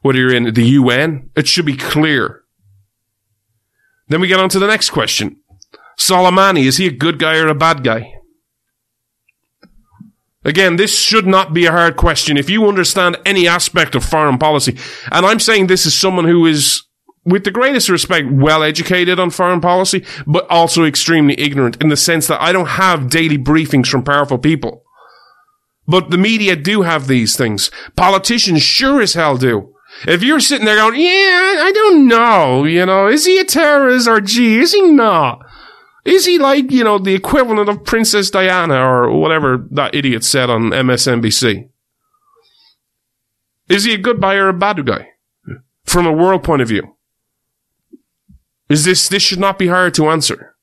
[0.02, 1.30] whether you're in the UN.
[1.36, 2.42] It should be clear.
[4.08, 5.36] Then we get on to the next question.
[5.98, 8.14] Soleimani, is he a good guy or a bad guy?
[10.44, 12.38] Again, this should not be a hard question.
[12.38, 14.78] If you understand any aspect of foreign policy,
[15.12, 16.84] and I'm saying this is someone who is
[17.28, 21.96] with the greatest respect, well educated on foreign policy, but also extremely ignorant in the
[21.96, 24.84] sense that I don't have daily briefings from powerful people.
[25.86, 27.70] But the media do have these things.
[27.96, 29.74] Politicians sure as hell do.
[30.06, 34.06] If you're sitting there going, yeah, I don't know, you know, is he a terrorist
[34.06, 35.40] or gee, is he not?
[36.04, 40.50] Is he like, you know, the equivalent of Princess Diana or whatever that idiot said
[40.50, 41.68] on MSNBC?
[43.68, 45.08] Is he a good guy or a bad guy?
[45.84, 46.96] From a world point of view.
[48.68, 50.54] Is this, this should not be hard to answer.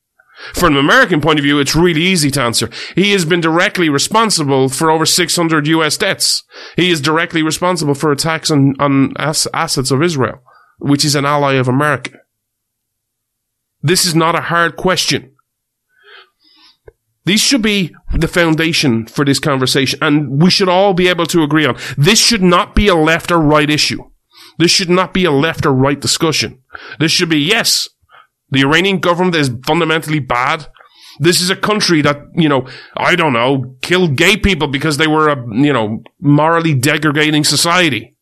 [0.54, 2.70] From an American point of view, it's really easy to answer.
[2.94, 6.44] He has been directly responsible for over 600 US deaths.
[6.76, 10.44] He is directly responsible for attacks on, on ass- assets of Israel,
[10.78, 12.12] which is an ally of America.
[13.82, 15.32] This is not a hard question.
[17.24, 21.44] These should be the foundation for this conversation, and we should all be able to
[21.44, 21.78] agree on.
[21.98, 24.04] This should not be a left or right issue.
[24.60, 26.62] This should not be a left or right discussion.
[27.00, 27.89] This should be, yes,
[28.56, 30.68] the Iranian government is fundamentally bad.
[31.20, 35.08] This is a country that, you know, I don't know, killed gay people because they
[35.08, 38.15] were a, you know, morally degrading society.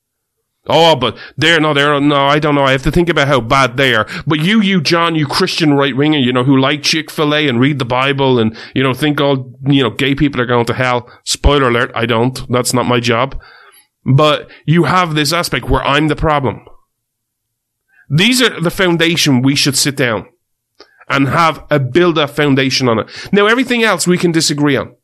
[0.68, 2.16] Oh, but they're no, they're no.
[2.16, 2.64] I don't know.
[2.64, 4.08] I have to think about how bad they are.
[4.26, 7.50] But you, you, John, you Christian right winger, you know, who like Chick Fil A
[7.50, 10.66] and read the Bible and you know think all you know gay people are going
[10.68, 11.10] to hell.
[11.26, 12.50] Spoiler alert: I don't.
[12.50, 13.42] That's not my job.
[14.06, 16.66] But you have this aspect where I'm the problem.
[18.10, 20.28] These are the foundation we should sit down
[21.10, 23.30] and have a build a foundation on it.
[23.32, 24.96] Now, everything else we can disagree on.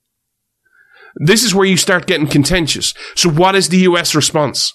[1.15, 2.93] This is where you start getting contentious.
[3.15, 4.73] So, what is the US response?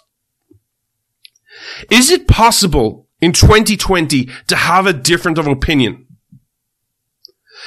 [1.90, 6.06] Is it possible in 2020 to have a different of opinion?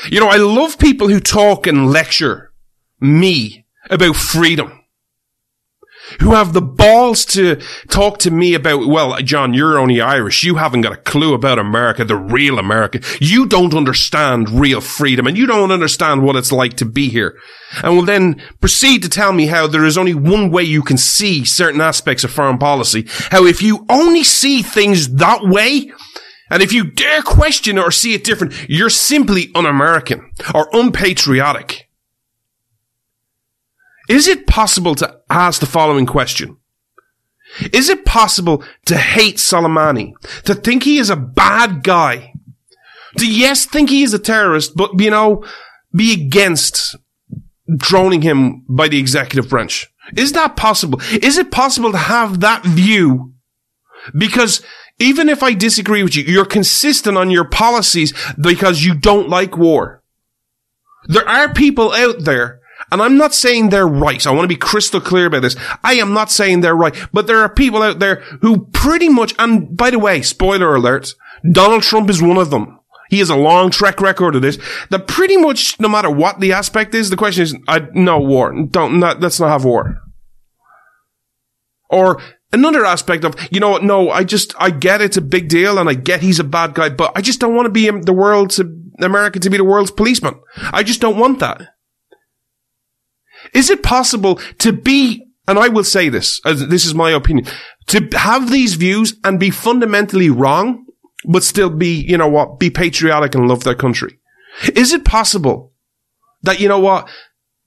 [0.10, 2.54] You know, I love people who talk and lecture
[3.00, 4.76] me about freedom.
[6.20, 7.58] Who have the balls to
[7.89, 10.43] talk to me about, well, John, you're only Irish.
[10.43, 13.02] You haven't got a clue about America, the real America.
[13.20, 17.38] You don't understand real freedom and you don't understand what it's like to be here.
[17.84, 20.98] And will then proceed to tell me how there is only one way you can
[20.98, 23.06] see certain aspects of foreign policy.
[23.30, 25.91] How if you only see things that way,
[26.50, 31.87] and if you dare question or see it different, you're simply un-American or unpatriotic.
[34.08, 36.58] Is it possible to ask the following question?
[37.74, 40.13] Is it possible to hate Soleimani?
[40.43, 42.34] To think he is a bad guy?
[43.17, 45.43] To yes, think he is a terrorist, but you know,
[45.96, 46.96] be against
[47.76, 49.88] droning him by the executive branch?
[50.15, 51.02] Is that possible?
[51.12, 53.34] Is it possible to have that view?
[54.17, 54.62] Because
[55.00, 59.58] even if I disagree with you, you're consistent on your policies because you don't like
[59.58, 60.02] war.
[61.08, 64.26] There are people out there and I'm not saying they're right.
[64.26, 65.56] I want to be crystal clear about this.
[65.84, 69.34] I am not saying they're right, but there are people out there who pretty much,
[69.38, 71.13] and by the way, spoiler alert,
[71.52, 72.80] Donald Trump is one of them.
[73.10, 74.58] He has a long track record of this.
[74.89, 78.54] That pretty much, no matter what the aspect is, the question is, I, no war.
[78.69, 79.97] Don't, not, let's not have war.
[81.89, 82.21] Or
[82.52, 85.78] another aspect of, you know what, no, I just, I get it's a big deal
[85.78, 88.13] and I get he's a bad guy, but I just don't want to be the
[88.13, 88.60] world's,
[89.00, 90.39] America to be the world's policeman.
[90.58, 91.62] I just don't want that.
[93.53, 97.47] Is it possible to be, and I will say this, as this is my opinion,
[97.88, 100.86] to have these views and be fundamentally wrong,
[101.25, 104.19] but still be, you know what, be patriotic and love their country?
[104.75, 105.73] Is it possible
[106.43, 107.10] that, you know what,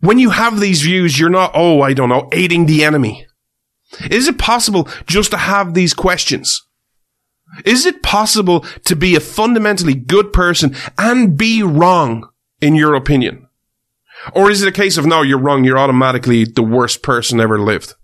[0.01, 3.27] when you have these views, you're not, oh, I don't know, aiding the enemy?
[4.11, 6.63] Is it possible just to have these questions?
[7.65, 12.29] Is it possible to be a fundamentally good person and be wrong
[12.61, 13.40] in your opinion?
[14.35, 17.59] Or is it a case of, no, you're wrong, you're automatically the worst person ever
[17.59, 17.95] lived?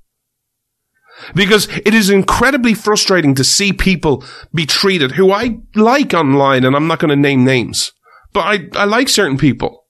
[1.35, 4.25] Because it is incredibly frustrating to see people
[4.55, 7.93] be treated who I like online, and I'm not going to name names,
[8.33, 9.85] but I, I like certain people.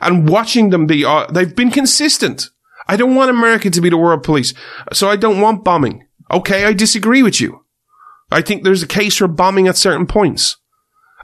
[0.00, 2.50] And watching them be, uh, they've been consistent.
[2.88, 4.52] I don't want America to be the world police,
[4.92, 6.06] so I don't want bombing.
[6.32, 7.64] Okay, I disagree with you.
[8.30, 10.56] I think there's a case for bombing at certain points.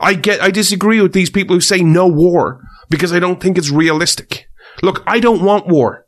[0.00, 3.56] I get, I disagree with these people who say no war because I don't think
[3.56, 4.48] it's realistic.
[4.82, 6.06] Look, I don't want war.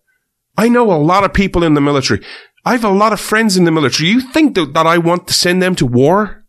[0.57, 2.23] I know a lot of people in the military.
[2.65, 4.11] I have a lot of friends in the military.
[4.11, 6.45] You think that, that I want to send them to war?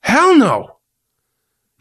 [0.00, 0.75] Hell no.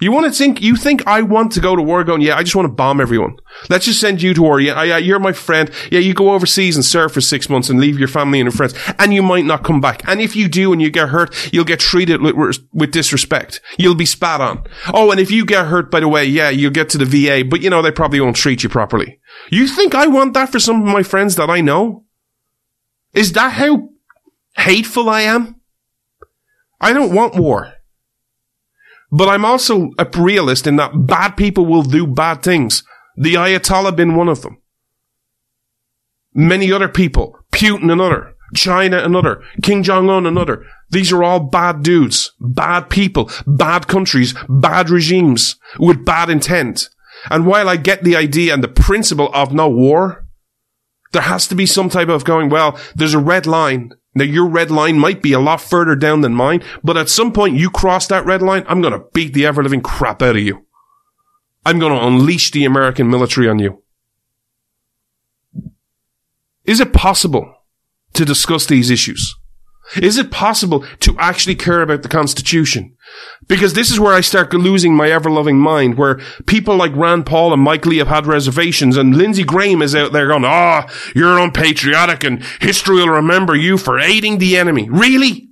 [0.05, 2.43] You want to think, you think I want to go to war going, yeah, I
[2.43, 3.37] just want to bomb everyone.
[3.71, 4.59] Let's just send you to war.
[4.59, 5.71] Yeah, you're my friend.
[5.91, 8.51] Yeah, you go overseas and serve for six months and leave your family and your
[8.51, 8.75] friends.
[8.99, 10.07] And you might not come back.
[10.07, 13.61] And if you do and you get hurt, you'll get treated with, with disrespect.
[13.79, 14.63] You'll be spat on.
[14.93, 17.43] Oh, and if you get hurt, by the way, yeah, you'll get to the VA,
[17.43, 19.19] but you know, they probably won't treat you properly.
[19.49, 22.05] You think I want that for some of my friends that I know?
[23.15, 23.89] Is that how
[24.55, 25.61] hateful I am?
[26.79, 27.73] I don't want war.
[29.11, 32.83] But I'm also a realist in that bad people will do bad things.
[33.15, 34.61] The Ayatollah been one of them.
[36.33, 40.65] Many other people, Putin another, China another, Kim Jong-un another.
[40.89, 46.89] These are all bad dudes, bad people, bad countries, bad regimes with bad intent.
[47.29, 50.25] And while I get the idea and the principle of no war,
[51.13, 54.47] there has to be some type of going, well, there's a red line now your
[54.47, 57.69] red line might be a lot further down than mine, but at some point you
[57.69, 60.65] cross that red line, I'm gonna beat the ever living crap out of you.
[61.65, 63.81] I'm going to unleash the American military on you.
[66.63, 67.55] Is it possible
[68.13, 69.35] to discuss these issues?
[70.01, 72.95] Is it possible to actually care about the Constitution?
[73.47, 77.53] Because this is where I start losing my ever-loving mind, where people like Rand Paul
[77.53, 81.11] and Mike Lee have had reservations, and Lindsey Graham is out there going, ah, oh,
[81.15, 84.89] you're unpatriotic, and history will remember you for aiding the enemy.
[84.89, 85.49] Really?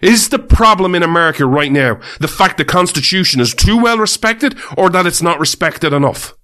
[0.00, 4.58] Is the problem in America right now the fact the Constitution is too well respected,
[4.76, 6.34] or that it's not respected enough?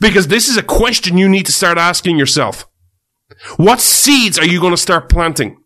[0.00, 2.68] Because this is a question you need to start asking yourself.
[3.56, 5.62] What seeds are you going to start planting?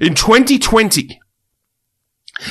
[0.00, 1.20] In 2020,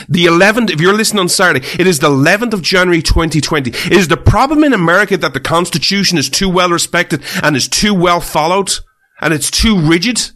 [0.08, 3.72] the 11th, if you're listening on Saturday, it is the 11th of January 2020.
[3.94, 7.94] Is the problem in America that the Constitution is too well respected and is too
[7.94, 8.72] well followed
[9.22, 10.32] and it's too rigid?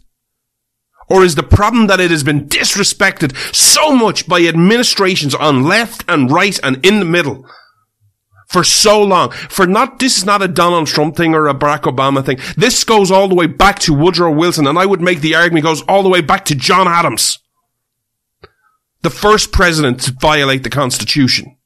[1.08, 6.04] Or is the problem that it has been disrespected so much by administrations on left
[6.08, 7.46] and right and in the middle
[8.54, 9.32] for so long.
[9.32, 12.38] For not, this is not a Donald Trump thing or a Barack Obama thing.
[12.56, 15.64] This goes all the way back to Woodrow Wilson, and I would make the argument
[15.64, 17.40] goes all the way back to John Adams.
[19.02, 21.56] The first president to violate the Constitution.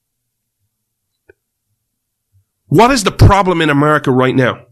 [2.68, 4.64] What is the problem in America right now?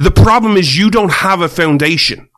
[0.00, 2.28] The problem is you don't have a foundation.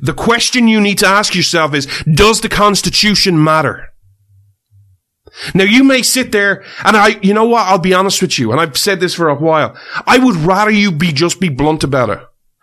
[0.00, 3.89] The question you need to ask yourself is, does the Constitution matter?
[5.54, 7.66] Now you may sit there and I, you know what?
[7.66, 8.52] I'll be honest with you.
[8.52, 9.76] And I've said this for a while.
[10.06, 12.20] I would rather you be just be blunt about it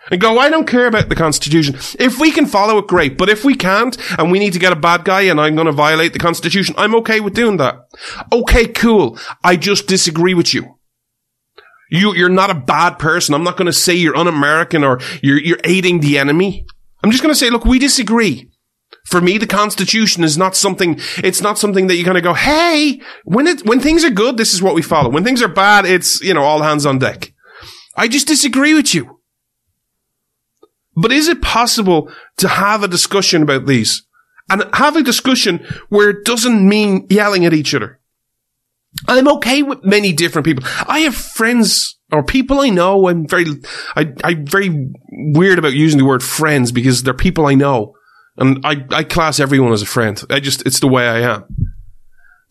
[0.09, 1.75] and go, I don't care about the Constitution.
[1.99, 3.17] If we can follow it, great.
[3.17, 5.67] But if we can't and we need to get a bad guy and I'm going
[5.67, 7.87] to violate the Constitution, I'm okay with doing that.
[8.31, 9.17] Okay, cool.
[9.43, 10.75] I just disagree with you.
[11.89, 13.33] You, you're not a bad person.
[13.33, 16.65] I'm not going to say you're un-American or you're, you're aiding the enemy.
[17.03, 18.51] I'm just going to say, look, we disagree.
[19.07, 22.33] For me, the Constitution is not something, it's not something that you kind of go,
[22.33, 25.09] hey, when it, when things are good, this is what we follow.
[25.09, 27.31] When things are bad, it's, you know, all hands on deck.
[27.95, 29.21] I just disagree with you.
[30.97, 34.05] But is it possible to have a discussion about these?
[34.49, 38.01] And have a discussion where it doesn't mean yelling at each other.
[39.07, 40.65] I'm okay with many different people.
[40.85, 43.07] I have friends or people I know.
[43.07, 43.45] I'm very,
[43.95, 47.93] I, I'm very weird about using the word friends because they're people I know.
[48.37, 50.21] And I, I class everyone as a friend.
[50.29, 51.45] I just, it's the way I am.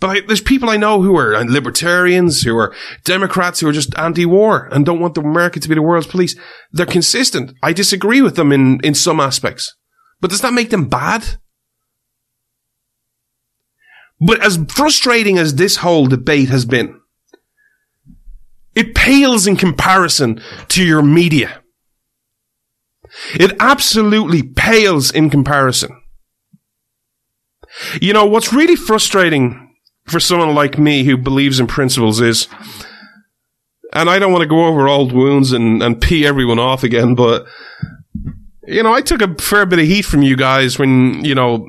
[0.01, 2.74] But I, there's people I know who are libertarians, who are
[3.05, 6.37] Democrats, who are just anti-war and don't want the America to be the world's police.
[6.72, 7.53] They're consistent.
[7.62, 9.74] I disagree with them in, in some aspects.
[10.20, 11.39] But does that make them bad?
[14.20, 17.01] But as frustrating as this whole debate has been,
[18.74, 21.62] it pales in comparison to your media.
[23.34, 26.02] It absolutely pales in comparison.
[28.00, 29.74] You know, what's really frustrating
[30.06, 32.48] for someone like me who believes in principles is,
[33.92, 37.14] and I don't want to go over old wounds and, and pee everyone off again,
[37.14, 37.46] but,
[38.66, 41.68] you know, I took a fair bit of heat from you guys when, you know,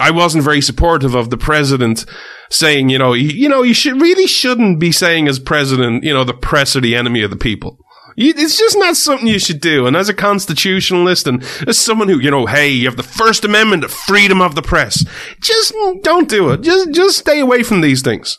[0.00, 2.04] I wasn't very supportive of the president
[2.50, 6.14] saying, you know, you, you know, you should really shouldn't be saying as president, you
[6.14, 7.78] know, the press are the enemy of the people.
[8.20, 9.86] It's just not something you should do.
[9.86, 13.44] And as a constitutionalist and as someone who, you know, hey, you have the First
[13.44, 15.04] Amendment, the freedom of the press,
[15.40, 16.62] just don't do it.
[16.62, 18.38] Just, just stay away from these things.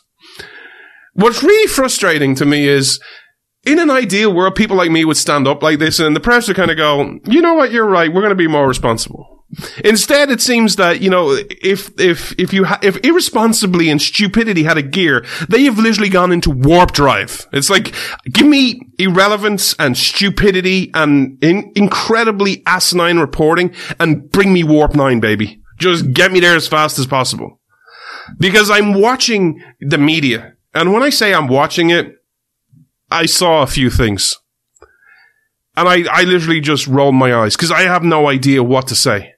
[1.14, 3.00] What's really frustrating to me is
[3.64, 6.46] in an ideal world, people like me would stand up like this and the press
[6.46, 9.39] would kind of go, you know what, you're right, we're going to be more responsible.
[9.84, 14.62] Instead, it seems that, you know, if, if, if you, ha- if irresponsibly and stupidity
[14.62, 17.48] had a gear, they have literally gone into warp drive.
[17.52, 17.92] It's like,
[18.24, 25.18] give me irrelevance and stupidity and in- incredibly asinine reporting and bring me warp nine,
[25.18, 25.60] baby.
[25.78, 27.60] Just get me there as fast as possible.
[28.38, 30.54] Because I'm watching the media.
[30.74, 32.14] And when I say I'm watching it,
[33.10, 34.36] I saw a few things.
[35.76, 38.94] And I, I literally just rolled my eyes because I have no idea what to
[38.94, 39.34] say.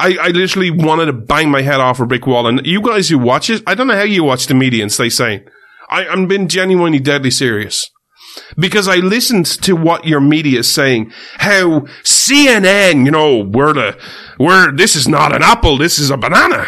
[0.00, 2.46] I, I literally wanted to bang my head off a brick wall.
[2.46, 4.90] And you guys who watch it, I don't know how you watch the media and
[4.90, 5.44] stay sane.
[5.90, 7.90] I, I'm being genuinely deadly serious.
[8.56, 11.12] Because I listened to what your media is saying.
[11.38, 13.98] How CNN, you know, we're the,
[14.38, 16.66] we're, this is not an apple, this is a banana.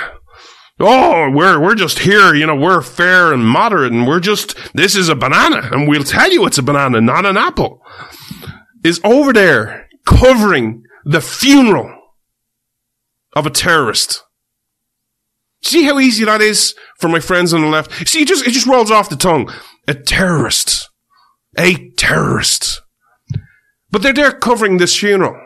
[0.78, 4.96] Oh, we're, we're just here, you know, we're fair and moderate and we're just, this
[4.96, 7.80] is a banana and we'll tell you it's a banana, not an apple.
[8.82, 12.01] Is over there covering the funeral
[13.34, 14.22] of a terrorist.
[15.62, 18.08] See how easy that is for my friends on the left?
[18.08, 19.52] See, it just, it just rolls off the tongue.
[19.86, 20.90] A terrorist.
[21.56, 22.82] A terrorist.
[23.90, 25.38] But they're there covering this funeral.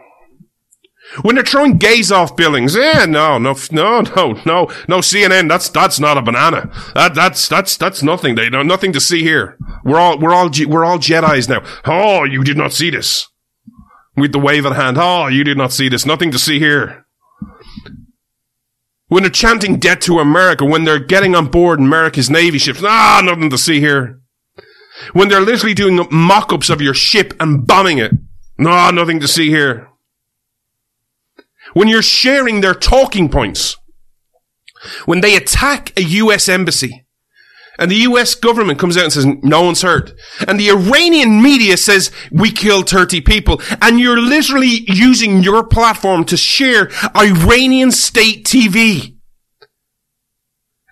[1.23, 5.69] When they're throwing gays off buildings, yeah, no, no, no, no, no, no, CNN, that's,
[5.69, 6.71] that's not a banana.
[6.95, 8.35] That, that's, that's, that's nothing.
[8.35, 9.57] They know nothing to see here.
[9.85, 11.63] We're all, we're all, we're all Jedi's now.
[11.85, 13.29] Oh, you did not see this.
[14.17, 14.97] With the wave of the hand.
[14.99, 16.05] Oh, you did not see this.
[16.05, 17.06] Nothing to see here.
[19.09, 23.23] When they're chanting debt to America, when they're getting on board America's Navy ships, ah,
[23.25, 24.21] nothing to see here.
[25.13, 28.13] When they're literally doing mock-ups of your ship and bombing it,
[28.59, 29.89] no, nothing to see here.
[31.75, 33.77] When you're sharing their talking points,
[35.05, 37.06] when they attack a US embassy,
[37.79, 40.13] and the US government comes out and says, no one's hurt.
[40.47, 43.61] And the Iranian media says, we killed 30 people.
[43.83, 49.17] And you're literally using your platform to share Iranian state TV.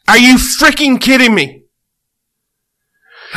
[0.08, 1.62] Are you freaking kidding me?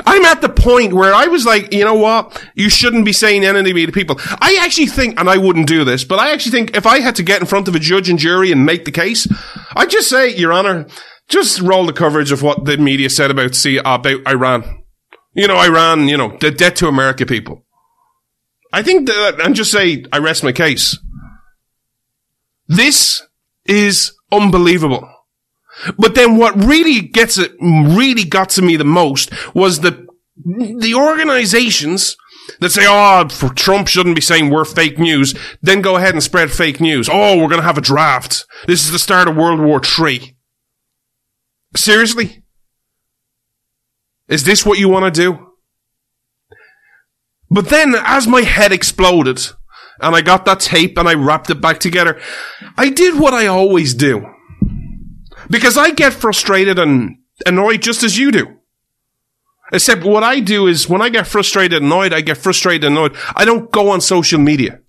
[0.05, 2.43] I'm at the point where I was like, you know what?
[2.55, 4.17] You shouldn't be saying anything to people.
[4.19, 7.15] I actually think, and I wouldn't do this, but I actually think if I had
[7.15, 9.27] to get in front of a judge and jury and make the case,
[9.75, 10.87] I'd just say, Your Honor,
[11.27, 14.83] just roll the coverage of what the media said about see about Iran.
[15.33, 17.65] You know, Iran, you know, the debt to America people.
[18.73, 20.97] I think that, and just say, I rest my case.
[22.67, 23.23] This
[23.65, 25.09] is unbelievable.
[25.97, 30.93] But then what really gets it, really got to me the most was the, the
[30.95, 32.17] organizations
[32.59, 36.51] that say, oh, Trump shouldn't be saying we're fake news, then go ahead and spread
[36.51, 37.09] fake news.
[37.11, 38.45] Oh, we're going to have a draft.
[38.65, 40.36] This is the start of World War III.
[41.77, 42.43] Seriously?
[44.27, 45.47] Is this what you want to do?
[47.49, 49.39] But then, as my head exploded,
[50.01, 52.19] and I got that tape and I wrapped it back together,
[52.77, 54.25] I did what I always do.
[55.49, 58.57] Because I get frustrated and annoyed just as you do.
[59.71, 62.97] Except what I do is when I get frustrated and annoyed, I get frustrated and
[62.97, 63.15] annoyed.
[63.35, 64.79] I don't go on social media.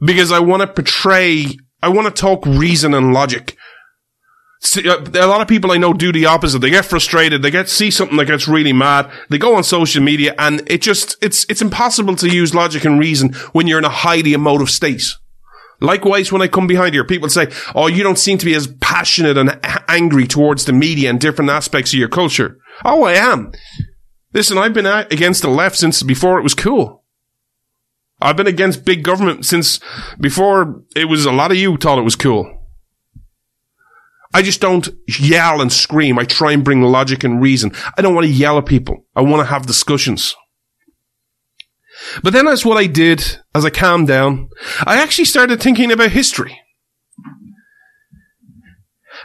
[0.00, 1.46] Because I want to portray,
[1.82, 3.56] I want to talk reason and logic.
[4.62, 6.58] See, uh, a lot of people I know do the opposite.
[6.58, 7.42] They get frustrated.
[7.42, 9.10] They get see something that gets really mad.
[9.30, 12.98] They go on social media, and it just it's it's impossible to use logic and
[12.98, 15.02] reason when you're in a highly emotive state.
[15.80, 18.66] Likewise, when I come behind here, people say, "Oh, you don't seem to be as
[18.66, 19.58] passionate and
[19.88, 23.52] angry towards the media and different aspects of your culture." Oh, I am.
[24.34, 27.04] Listen, I've been against the left since before it was cool.
[28.20, 29.80] I've been against big government since
[30.20, 32.59] before it was a lot of you thought it was cool.
[34.32, 36.18] I just don't yell and scream.
[36.18, 37.72] I try and bring logic and reason.
[37.96, 39.06] I don't want to yell at people.
[39.16, 40.36] I want to have discussions.
[42.22, 44.48] But then that's what I did as I calmed down.
[44.86, 46.60] I actually started thinking about history.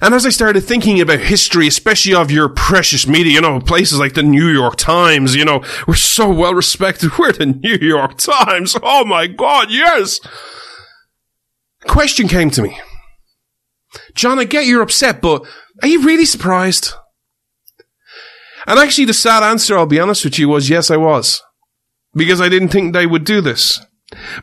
[0.01, 3.97] And as I started thinking about history, especially of your precious media, you know, places
[3.97, 7.11] like the New York Times, you know, we're so well respected.
[7.19, 8.75] We're the New York Times.
[8.83, 10.19] Oh my God, yes.
[11.87, 12.77] Question came to me.
[14.13, 15.45] John, I get you're upset, but
[15.81, 16.93] are you really surprised?
[18.67, 21.41] And actually, the sad answer, I'll be honest with you, was yes, I was.
[22.13, 23.79] Because I didn't think they would do this.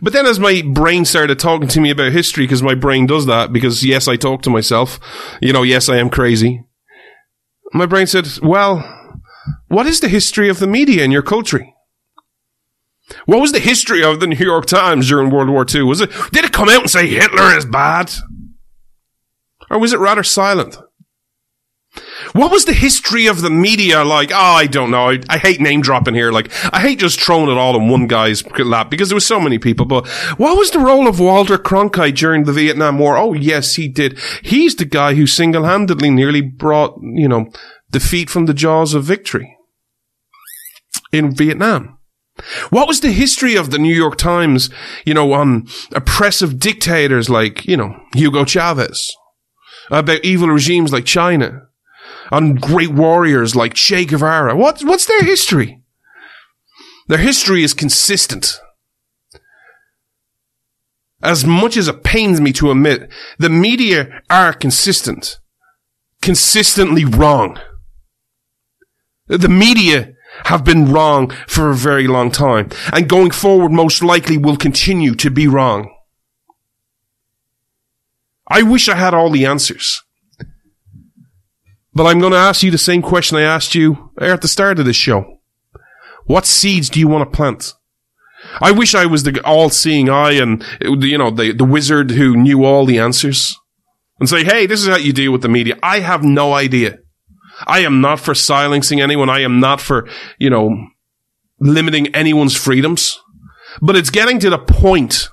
[0.01, 3.27] But then as my brain started talking to me about history, because my brain does
[3.27, 4.99] that, because yes, I talk to myself,
[5.41, 6.65] you know, yes, I am crazy.
[7.73, 8.85] My brain said, well,
[9.69, 11.75] what is the history of the media in your country?
[13.27, 15.83] What was the history of the New York Times during World War II?
[15.83, 18.13] Was it, did it come out and say Hitler is bad?
[19.73, 20.77] Or was it rather silent?
[22.33, 24.31] What was the history of the media like?
[24.31, 25.11] Oh, I don't know.
[25.11, 26.31] I, I hate name dropping here.
[26.31, 29.41] Like, I hate just throwing it all in one guy's lap because there was so
[29.41, 29.85] many people.
[29.85, 30.07] But
[30.39, 33.17] what was the role of Walter Cronkite during the Vietnam War?
[33.17, 34.19] Oh, yes, he did.
[34.43, 37.51] He's the guy who single-handedly nearly brought, you know,
[37.91, 39.57] defeat from the jaws of victory
[41.13, 41.99] in Vietnam.
[42.71, 44.71] What was the history of the New York Times,
[45.05, 49.15] you know, on oppressive dictators like, you know, Hugo Chavez?
[49.93, 51.69] About evil regimes like China?
[52.33, 54.57] and great warriors like Che Guevara?
[54.57, 55.83] What, what's their history?
[57.09, 58.59] Their history is consistent.
[61.23, 65.39] As much as it pains me to admit, the media are consistent.
[66.23, 67.61] Consistently wrong.
[69.29, 70.15] The media
[70.45, 75.15] have been wrong for a very long time, and going forward most likely will continue
[75.17, 75.93] to be wrong.
[78.53, 80.03] I wish I had all the answers.
[81.95, 84.79] But I'm going to ask you the same question I asked you at the start
[84.79, 85.39] of this show.
[86.27, 87.73] What seeds do you want to plant?
[88.61, 92.65] I wish I was the all-seeing eye and, you know, the, the wizard who knew
[92.65, 93.57] all the answers.
[94.21, 95.79] And say, hey, this is how you deal with the media.
[95.83, 96.99] I have no idea.
[97.67, 99.31] I am not for silencing anyone.
[99.31, 100.89] I am not for, you know,
[101.59, 103.19] limiting anyone's freedoms.
[103.81, 105.29] But it's getting to the point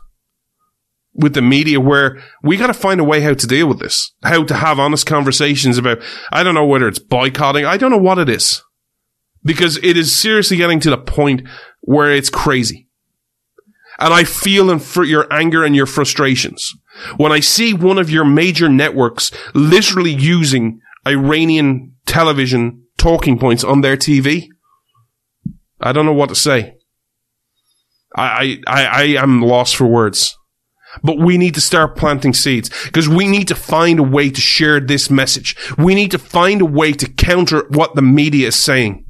[1.14, 4.14] with the media where we got to find a way how to deal with this,
[4.24, 6.02] how to have honest conversations about,
[6.32, 7.66] I don't know whether it's boycotting.
[7.66, 8.64] I don't know what it is
[9.44, 11.48] because it is seriously getting to the point
[11.82, 12.88] where it's crazy.
[14.00, 16.74] And I feel your anger and your frustrations
[17.18, 23.82] when I see one of your major networks literally using Iranian television talking points on
[23.82, 24.48] their TV.
[25.82, 26.76] I don't know what to say.
[28.16, 30.38] I, I, I am lost for words.
[31.04, 34.42] But we need to start planting seeds because we need to find a way to
[34.42, 35.56] share this message.
[35.78, 39.06] We need to find a way to counter what the media is saying.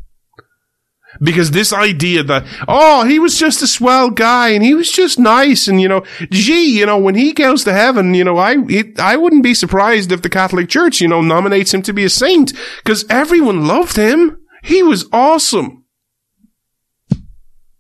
[1.22, 5.18] Because this idea that, oh, he was just a swell guy and he was just
[5.18, 8.56] nice and, you know, gee, you know, when he goes to heaven, you know, I,
[8.70, 12.06] it, I wouldn't be surprised if the Catholic Church, you know, nominates him to be
[12.06, 14.38] a saint because everyone loved him.
[14.64, 15.86] He was awesome.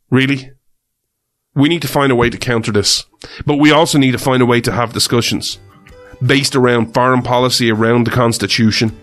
[0.10, 0.51] Really?
[1.56, 3.06] We need to find a way to counter this.
[3.45, 5.60] But we also need to find a way to have discussions
[6.26, 8.97] based around foreign policy, around the Constitution,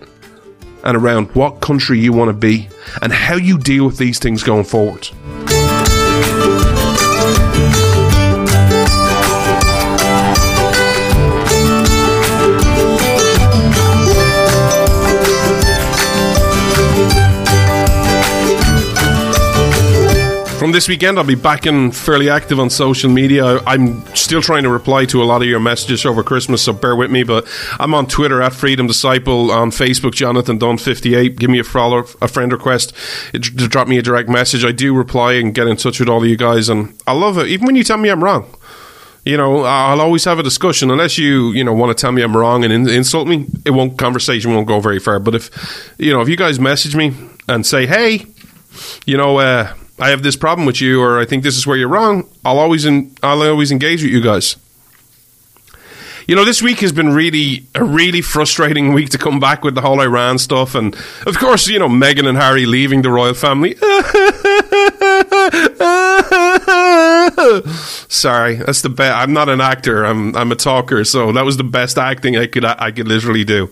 [0.83, 2.69] and around what country you want to be
[3.01, 5.09] and how you deal with these things going forward.
[20.57, 23.59] From this weekend, I'll be back and fairly active on social media.
[23.67, 26.95] I'm still trying to reply to a lot of your messages over Christmas, so bear
[26.95, 27.21] with me.
[27.21, 27.47] But
[27.79, 31.37] I'm on Twitter at Freedom Disciple, on Facebook, Jonathan Dunn58.
[31.37, 32.91] Give me a follow, a friend request,
[33.33, 34.65] it- drop me a direct message.
[34.65, 37.37] I do reply and get in touch with all of you guys, and I love
[37.37, 37.47] it.
[37.47, 38.47] Even when you tell me I'm wrong,
[39.25, 40.89] you know, I'll always have a discussion.
[40.89, 43.71] Unless you, you know, want to tell me I'm wrong and in- insult me, it
[43.71, 43.99] won't.
[43.99, 45.19] Conversation won't go very far.
[45.19, 47.13] But if, you know, if you guys message me
[47.47, 48.25] and say, "Hey,
[49.05, 51.77] you know, uh, I have this problem with you, or I think this is where
[51.77, 54.55] you're wrong," I'll always, in, I'll always engage with you guys.
[56.27, 59.75] You know, this week has been really a really frustrating week to come back with
[59.75, 60.95] the whole Iran stuff, and
[61.25, 63.75] of course, you know, Meghan and Harry leaving the royal family.
[68.09, 69.15] Sorry, that's the best.
[69.15, 70.03] I'm not an actor.
[70.03, 73.45] I'm I'm a talker, so that was the best acting I could I could literally
[73.45, 73.69] do.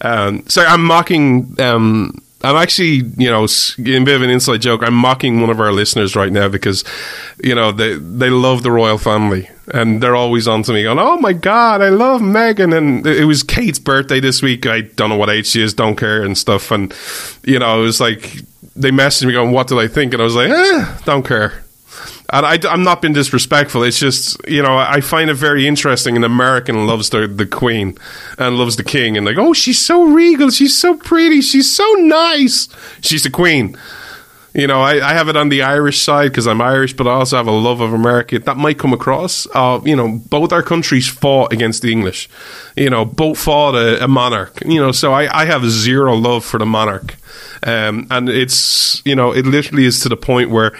[0.00, 1.60] Um, so I'm mocking.
[1.60, 3.46] Um, I'm actually, you know,
[3.78, 4.82] in a bit of an inside joke.
[4.82, 6.84] I'm mocking one of our listeners right now because,
[7.42, 10.98] you know, they they love the royal family and they're always on to me going,
[10.98, 14.66] "Oh my god, I love Meghan." And it was Kate's birthday this week.
[14.66, 16.70] I don't know what age she is, don't care and stuff.
[16.70, 16.92] And
[17.44, 18.22] you know, it was like
[18.74, 21.62] they messaged me going, "What did I think?" And I was like, "Eh, don't care."
[22.32, 23.82] And I, am not being disrespectful.
[23.82, 26.16] It's just, you know, I find it very interesting.
[26.16, 27.96] An American loves the, the Queen
[28.38, 31.84] and loves the King, and like, oh, she's so regal, she's so pretty, she's so
[31.98, 32.68] nice.
[33.02, 33.76] She's the Queen.
[34.54, 37.12] You know, I, I have it on the Irish side because I'm Irish, but I
[37.12, 38.38] also have a love of America.
[38.38, 39.46] That might come across.
[39.54, 42.28] Uh, you know, both our countries fought against the English.
[42.76, 44.62] You know, both fought a, a monarch.
[44.64, 47.16] You know, so I, I have zero love for the monarch.
[47.62, 50.72] Um, and it's, you know, it literally is to the point where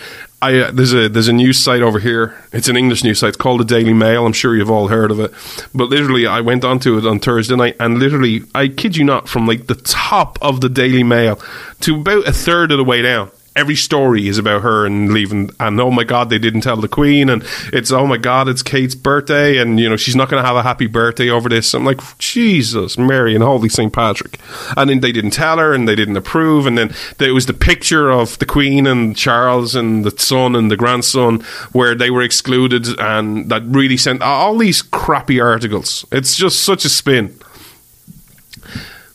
[0.43, 2.35] I, uh, there's a there's a news site over here.
[2.53, 4.27] It's an English news site it's called the Daily Mail.
[4.27, 5.33] I'm sure you've all heard of it.
[5.73, 9.29] But literally, I went onto it on Thursday night, and literally, I kid you not,
[9.29, 11.41] from like the top of the Daily Mail
[11.83, 15.51] to about a third of the way down, every story is about her and leaving.
[15.61, 17.29] And oh my God, they didn't tell the Queen.
[17.29, 20.47] And it's oh my God, it's Kate's birthday, and you know she's not going to
[20.47, 21.75] have a happy birthday over this.
[21.75, 24.39] I'm like Jesus, Mary, and Holy Saint Patrick.
[24.77, 26.67] And then they didn't tell her, and they didn't approve.
[26.67, 30.71] And then there was the picture of the Queen and Charles and the son and
[30.71, 31.41] the grandson
[31.73, 36.05] where they were excluded, and that really sent all these crappy articles.
[36.11, 37.39] It's just such a spin.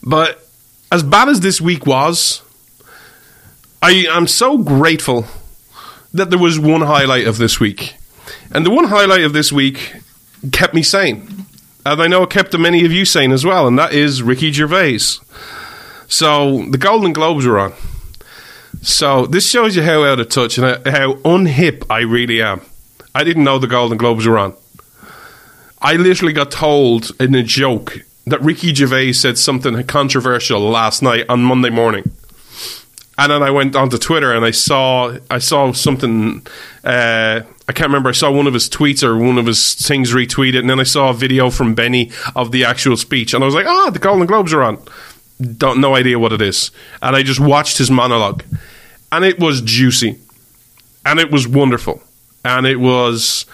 [0.03, 0.47] But
[0.91, 2.41] as bad as this week was,
[3.81, 5.25] I am so grateful
[6.13, 7.95] that there was one highlight of this week.
[8.51, 9.93] And the one highlight of this week
[10.51, 11.45] kept me sane.
[11.85, 14.51] And I know it kept many of you sane as well, and that is Ricky
[14.51, 15.19] Gervais.
[16.07, 17.73] So the Golden Globes were on.
[18.81, 22.61] So this shows you how out of touch and how unhip I really am.
[23.13, 24.55] I didn't know the Golden Globes were on.
[25.81, 31.25] I literally got told in a joke that Ricky Gervais said something controversial last night
[31.29, 32.11] on Monday morning.
[33.17, 36.45] And then I went onto Twitter and I saw I saw something.
[36.83, 38.09] Uh, I can't remember.
[38.09, 40.83] I saw one of his tweets or one of his things retweeted, and then I
[40.83, 43.99] saw a video from Benny of the actual speech, and I was like, "Ah, the
[43.99, 44.77] Golden Globes are on."
[45.57, 48.43] Don't no idea what it is, and I just watched his monologue,
[49.11, 50.17] and it was juicy,
[51.05, 52.01] and it was wonderful,
[52.45, 53.45] and it was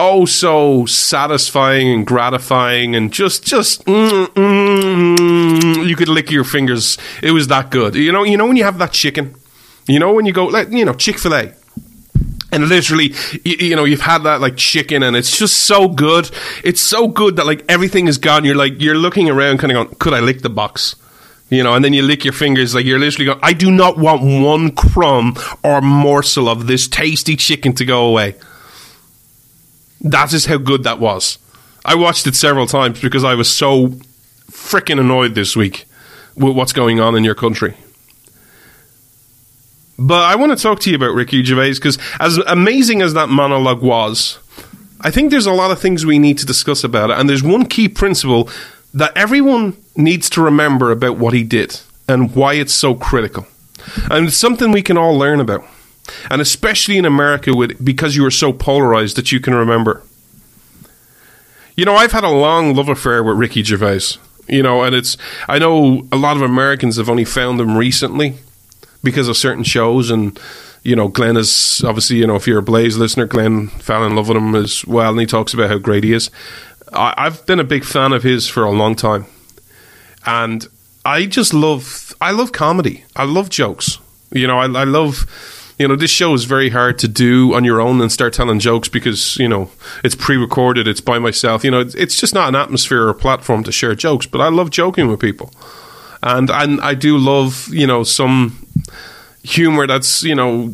[0.00, 6.98] oh so satisfying and gratifying and just just mm, mm, you could lick your fingers
[7.22, 9.34] it was that good you know you know when you have that chicken
[9.86, 11.52] you know when you go like you know chick-fil-a
[12.52, 13.12] And literally,
[13.44, 16.30] you, you know, you've had that like chicken and it's just so good.
[16.62, 18.44] It's so good that like everything is gone.
[18.44, 20.94] You're like, you're looking around kind of going, could I lick the box?
[21.50, 23.98] You know, and then you lick your fingers like you're literally going, I do not
[23.98, 28.36] want one crumb or morsel of this tasty chicken to go away.
[30.04, 31.38] That is how good that was.
[31.84, 33.88] I watched it several times because I was so
[34.50, 35.86] freaking annoyed this week
[36.36, 37.74] with what's going on in your country.
[39.98, 43.28] But I want to talk to you about Ricky Gervais because, as amazing as that
[43.28, 44.38] monologue was,
[45.00, 47.18] I think there's a lot of things we need to discuss about it.
[47.18, 48.48] And there's one key principle
[48.92, 53.46] that everyone needs to remember about what he did and why it's so critical.
[54.10, 55.64] And it's something we can all learn about.
[56.30, 60.02] And especially in America, with because you are so polarized that you can remember.
[61.76, 64.18] You know, I've had a long love affair with Ricky Gervais.
[64.48, 65.16] You know, and it's
[65.48, 68.34] I know a lot of Americans have only found him recently
[69.04, 70.40] because of certain shows and
[70.82, 74.16] you know Glenn is obviously you know if you're a Blaze listener Glenn fell in
[74.16, 76.30] love with him as well and he talks about how great he is
[76.92, 79.26] I, I've been a big fan of his for a long time
[80.26, 80.66] and
[81.04, 83.98] I just love I love comedy I love jokes
[84.32, 85.26] you know I, I love
[85.78, 88.60] you know this show is very hard to do on your own and start telling
[88.60, 89.70] jokes because you know
[90.04, 91.64] it's pre-recorded it's by myself.
[91.64, 94.70] You know it's, just not an atmosphere or platform to share jokes but I love
[94.70, 95.50] joking with people.
[96.22, 98.66] And and I do love you know some
[99.42, 100.72] humor that's you know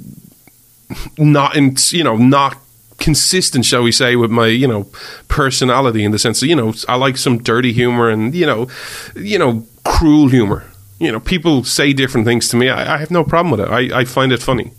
[1.18, 2.58] not in you know not
[2.98, 4.86] consistent shall we say with my you know
[5.28, 8.68] personality in the sense that you know I like some dirty humor and you know
[9.16, 10.64] you know cruel humor.
[10.98, 12.68] You know people say different things to me.
[12.68, 13.70] I, I have no problem with it.
[13.72, 14.72] I, I find it funny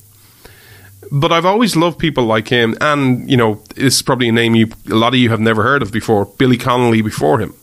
[1.12, 4.70] but I've always loved people like him and you know is probably a name you
[4.90, 7.54] a lot of you have never heard of before Billy Connolly before him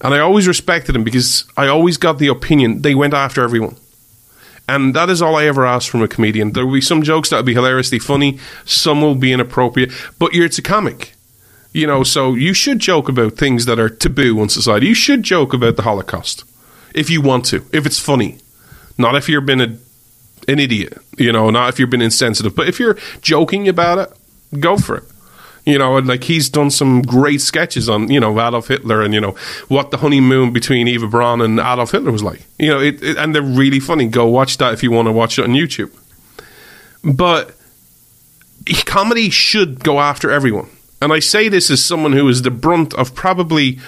[0.00, 3.76] and I always respected him because I always got the opinion they went after everyone.
[4.68, 6.52] And that is all I ever asked from a comedian.
[6.52, 10.34] There will be some jokes that will be hilariously funny, some will be inappropriate, but
[10.34, 11.12] you're it's a comic.
[11.72, 14.86] You know, so you should joke about things that are taboo in society.
[14.86, 16.44] You should joke about the Holocaust
[16.94, 18.38] if you want to, if it's funny.
[18.98, 19.76] Not if you're been a,
[20.48, 22.54] an idiot, you know, not if you've been insensitive.
[22.54, 25.04] But if you're joking about it, go for it.
[25.64, 29.12] You know, and like he's done some great sketches on, you know, Adolf Hitler and,
[29.12, 29.32] you know,
[29.66, 32.46] what the honeymoon between Eva Braun and Adolf Hitler was like.
[32.56, 34.06] You know, it, it, and they're really funny.
[34.06, 35.92] Go watch that if you want to watch it on YouTube.
[37.02, 37.56] But
[38.84, 40.70] comedy should go after everyone.
[41.02, 43.78] And I say this as someone who is the brunt of probably,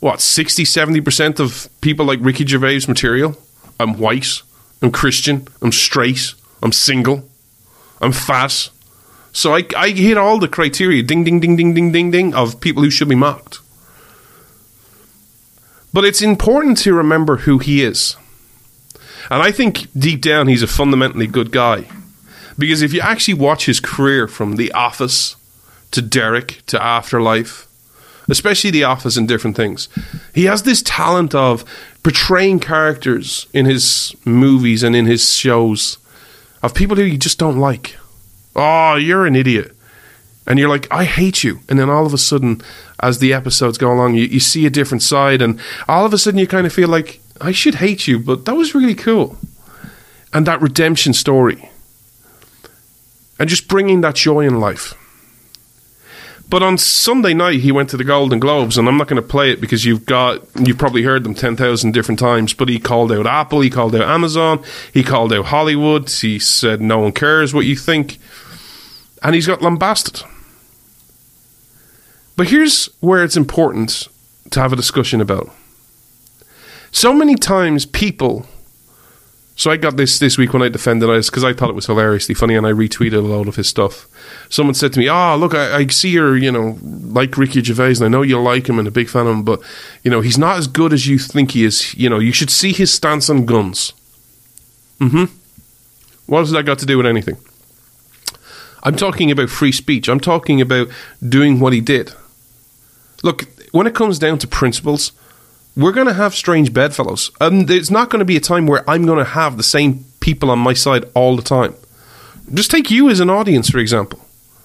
[0.00, 3.36] what, 60, 70% of people like Ricky Gervais material.
[3.78, 4.42] I'm white.
[4.82, 5.48] I'm Christian.
[5.62, 6.34] I'm straight.
[6.62, 7.28] I'm single.
[8.00, 8.70] I'm fat.
[9.32, 12.60] So I, I hit all the criteria, ding, ding, ding, ding, ding, ding, ding, of
[12.60, 13.60] people who should be mocked.
[15.92, 18.16] But it's important to remember who he is.
[19.30, 21.86] And I think deep down he's a fundamentally good guy.
[22.58, 25.36] Because if you actually watch his career from The Office
[25.90, 27.65] to Derek to Afterlife,
[28.28, 29.88] especially The Office and different things,
[30.34, 31.64] he has this talent of
[32.02, 35.98] portraying characters in his movies and in his shows
[36.62, 37.96] of people who you just don't like
[38.56, 39.72] oh, you're an idiot.
[40.46, 41.60] And you're like, I hate you.
[41.68, 42.62] And then all of a sudden,
[43.00, 45.42] as the episodes go along, you, you see a different side.
[45.42, 48.44] And all of a sudden, you kind of feel like, I should hate you, but
[48.46, 49.36] that was really cool.
[50.32, 51.68] And that redemption story.
[53.38, 54.94] And just bringing that joy in life.
[56.48, 59.28] But on Sunday night, he went to the Golden Globes, and I'm not going to
[59.28, 62.54] play it because you've got you've probably heard them ten thousand different times.
[62.54, 66.08] But he called out Apple, he called out Amazon, he called out Hollywood.
[66.08, 68.18] He said no one cares what you think,
[69.22, 70.22] and he's got lambasted.
[72.36, 74.06] But here's where it's important
[74.50, 75.50] to have a discussion about.
[76.92, 78.46] So many times, people.
[79.58, 81.86] So I got this this week when I defended it because I thought it was
[81.86, 84.06] hilariously funny, and I retweeted a lot of his stuff.
[84.50, 87.96] Someone said to me, "Oh, look, I, I see you're you know like Ricky Gervais,
[87.96, 89.62] and I know you like him and a big fan of him, but
[90.02, 91.94] you know he's not as good as you think he is.
[91.94, 93.94] You know, you should see his stance on guns."
[95.00, 95.24] Hmm.
[96.26, 97.38] What has that got to do with anything?
[98.82, 100.08] I'm talking about free speech.
[100.08, 100.88] I'm talking about
[101.26, 102.12] doing what he did.
[103.22, 105.12] Look, when it comes down to principles,
[105.76, 107.30] we're going to have strange bedfellows.
[107.40, 110.04] And there's not going to be a time where I'm going to have the same
[110.20, 111.74] people on my side all the time.
[112.52, 114.20] Just take you as an audience, for example.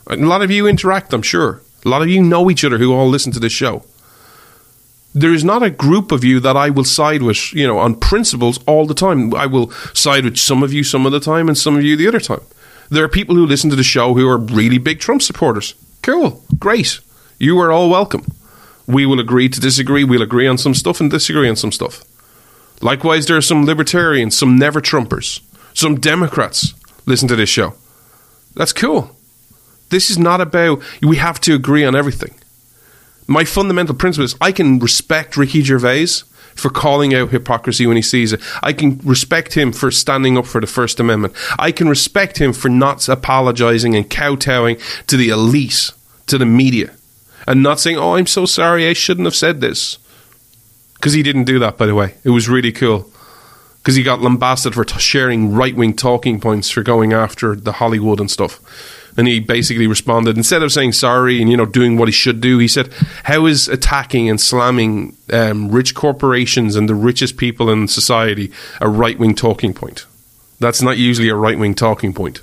[0.07, 1.62] A lot of you interact, I'm sure.
[1.86, 3.84] A lot of you know each other who all listen to this show.
[5.14, 7.95] There is not a group of you that I will side with, you know, on
[7.95, 9.34] principles all the time.
[9.34, 11.97] I will side with some of you some of the time and some of you
[11.97, 12.41] the other time.
[12.89, 15.76] There are people who listen to the show who are really big Trump supporters.
[16.01, 16.41] Cool.
[16.57, 16.99] Great.
[17.39, 18.26] You are all welcome.
[18.92, 20.04] We will agree to disagree.
[20.04, 22.04] We'll agree on some stuff and disagree on some stuff.
[22.82, 25.42] Likewise, there are some libertarians, some never Trumpers,
[25.74, 26.74] some Democrats
[27.06, 27.74] listen to this show.
[28.56, 29.16] That's cool.
[29.89, 32.34] This is not about we have to agree on everything.
[33.28, 36.24] My fundamental principle is I can respect Ricky Gervais
[36.56, 38.42] for calling out hypocrisy when he sees it.
[38.62, 41.34] I can respect him for standing up for the First Amendment.
[41.58, 44.78] I can respect him for not apologizing and kowtowing
[45.08, 45.92] to the elite,
[46.28, 46.92] to the media,
[47.48, 49.98] and not saying, "Oh, I'm so sorry, I shouldn't have said this."
[50.96, 52.14] Because he didn't do that, by the way.
[52.24, 53.10] It was really cool.
[53.78, 57.72] Because he got lambasted for t- sharing right wing talking points for going after the
[57.74, 58.60] Hollywood and stuff.
[59.18, 62.39] And he basically responded instead of saying sorry and you know doing what he should
[62.39, 62.60] do.
[62.60, 67.88] He said, "How is attacking and slamming um, rich corporations and the richest people in
[67.88, 70.06] society a right wing talking point?
[70.60, 72.42] That's not usually a right wing talking point."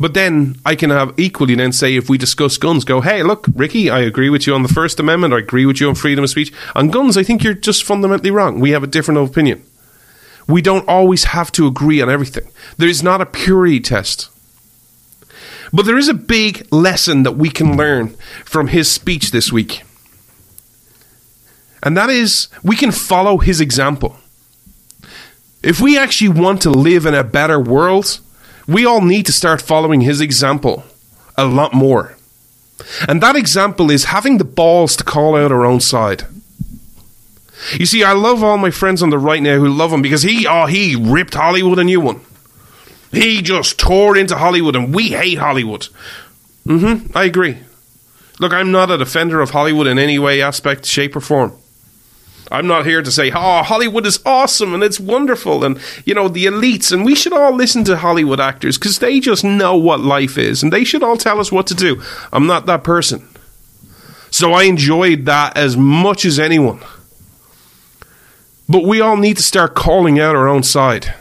[0.00, 3.46] But then I can have equally then say if we discuss guns, go, hey, look,
[3.54, 5.34] Ricky, I agree with you on the First Amendment.
[5.34, 6.50] I agree with you on freedom of speech.
[6.74, 8.60] On guns, I think you're just fundamentally wrong.
[8.60, 9.62] We have a different opinion.
[10.48, 12.50] We don't always have to agree on everything.
[12.78, 14.30] There is not a purity test.
[15.70, 19.82] But there is a big lesson that we can learn from his speech this week.
[21.82, 24.16] And that is we can follow his example.
[25.62, 28.20] If we actually want to live in a better world,
[28.66, 30.84] we all need to start following his example
[31.36, 32.16] a lot more.
[33.08, 36.24] And that example is having the balls to call out our own side.
[37.74, 40.22] You see, I love all my friends on the right now who love him because
[40.22, 42.20] he, oh, he ripped Hollywood a new one.
[43.12, 45.88] He just tore into Hollywood and we hate Hollywood.
[46.66, 47.16] Mm-hmm.
[47.16, 47.58] I agree.
[48.38, 51.52] Look, I'm not a defender of Hollywood in any way, aspect, shape, or form.
[52.50, 56.26] I'm not here to say, oh, Hollywood is awesome and it's wonderful and, you know,
[56.28, 56.90] the elites.
[56.90, 60.62] And we should all listen to Hollywood actors because they just know what life is
[60.62, 62.02] and they should all tell us what to do.
[62.32, 63.28] I'm not that person.
[64.32, 66.80] So I enjoyed that as much as anyone.
[68.68, 71.14] But we all need to start calling out our own side.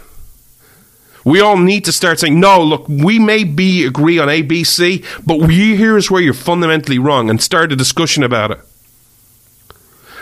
[1.25, 4.63] We all need to start saying, no, look, we may be agree on A, B,
[4.63, 8.59] C, but we, here's where you're fundamentally wrong and start a discussion about it.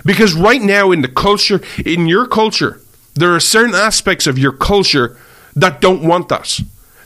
[0.05, 2.81] Because right now in the culture, in your culture,
[3.15, 5.17] there are certain aspects of your culture
[5.55, 6.59] that don't want that.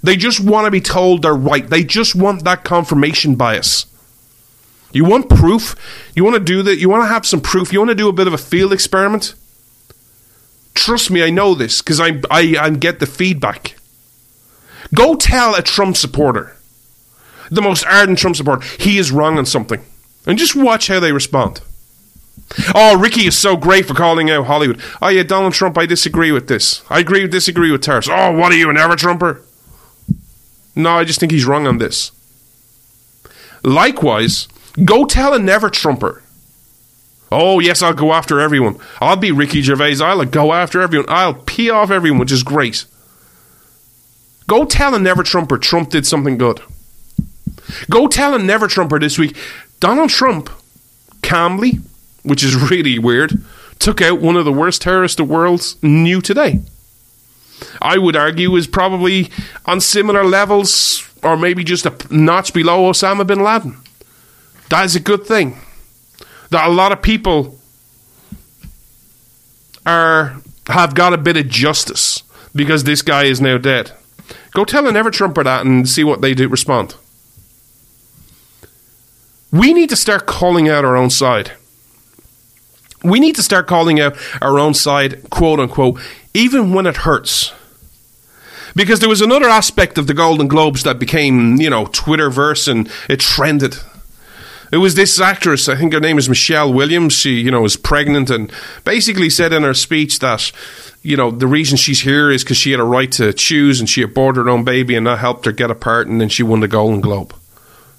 [0.04, 1.68] They just want to be told they're right.
[1.68, 3.86] They just want that confirmation bias.
[4.92, 5.76] You want proof?
[6.16, 6.78] You want to do that?
[6.78, 7.72] You want to have some proof?
[7.72, 9.36] You want to do a bit of a field experiment?
[10.74, 13.76] Trust me, I know this because I, I, I get the feedback.
[14.94, 16.58] Go tell a Trump supporter,
[17.50, 19.82] the most ardent Trump supporter, he is wrong on something.
[20.26, 21.62] And just watch how they respond.
[22.76, 24.82] Oh, Ricky is so great for calling out Hollywood.
[25.02, 26.84] Oh, yeah, Donald Trump, I disagree with this.
[26.90, 28.10] I agree, disagree with tariffs.
[28.12, 29.42] Oh, what are you, an ever Trumper?
[30.76, 32.12] No, I just think he's wrong on this.
[33.64, 34.48] Likewise,
[34.84, 36.24] go tell a never Trumper.
[37.32, 38.78] Oh, yes, I'll go after everyone.
[39.00, 40.02] I'll be Ricky Gervais.
[40.02, 41.08] I'll go after everyone.
[41.10, 42.86] I'll pee off everyone, which is great.
[44.48, 46.60] Go tell a never Trumper Trump did something good.
[47.90, 49.38] Go tell a never Trumper this week
[49.80, 50.50] Donald Trump
[51.22, 51.80] calmly,
[52.24, 53.44] which is really weird,
[53.80, 56.62] took out one of the worst terrorists the world knew today.
[57.82, 59.30] I would argue is probably
[59.66, 63.78] on similar levels or maybe just a notch below Osama bin Laden.
[64.70, 65.58] That is a good thing.
[66.50, 67.60] That a lot of people
[69.86, 72.24] are have got a bit of justice
[72.56, 73.92] because this guy is now dead.
[74.52, 76.96] Go tell an ever Trumper that and see what they do respond.
[79.52, 81.52] We need to start calling out our own side.
[83.04, 86.00] We need to start calling out our own side, quote unquote,
[86.34, 87.52] even when it hurts.
[88.76, 92.90] Because there was another aspect of the Golden Globes that became, you know, Twitterverse and
[93.10, 93.76] it trended.
[94.72, 97.12] It was this actress, I think her name is Michelle Williams.
[97.12, 98.50] She, you know, was pregnant and
[98.86, 100.50] basically said in her speech that,
[101.04, 103.90] you know, the reason she's here is because she had a right to choose and
[103.90, 106.42] she aborted her own baby and that helped her get a part and then she
[106.42, 107.36] won the Golden Globe.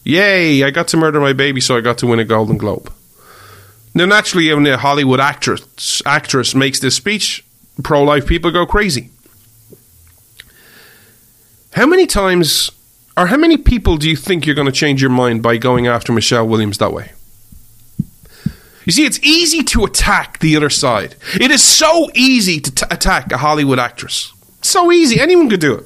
[0.04, 2.90] Yay, I got to murder my baby, so I got to win a Golden Globe.
[3.94, 7.44] Now, naturally, when a Hollywood actress actress makes this speech,
[7.82, 9.10] pro life people go crazy.
[11.72, 12.70] How many times,
[13.16, 15.86] or how many people do you think you're going to change your mind by going
[15.86, 17.12] after Michelle Williams that way?
[18.84, 21.14] You see, it's easy to attack the other side.
[21.34, 24.32] It is so easy to t- attack a Hollywood actress.
[24.60, 25.20] So easy.
[25.20, 25.84] Anyone could do it.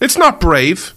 [0.00, 0.94] It's not brave.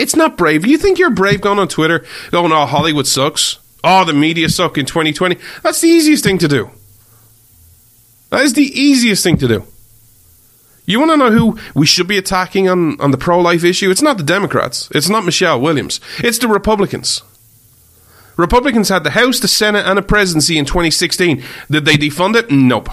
[0.00, 0.66] It's not brave.
[0.66, 3.58] You think you're brave going on Twitter, going, oh, Hollywood sucks?
[3.90, 5.38] Oh, the media suck in 2020?
[5.62, 6.70] That's the easiest thing to do.
[8.28, 9.64] That is the easiest thing to do.
[10.84, 13.90] You want to know who we should be attacking on, on the pro life issue?
[13.90, 14.90] It's not the Democrats.
[14.94, 16.00] It's not Michelle Williams.
[16.18, 17.22] It's the Republicans.
[18.36, 21.42] Republicans had the House, the Senate, and a presidency in 2016.
[21.70, 22.50] Did they defund it?
[22.50, 22.90] Nope.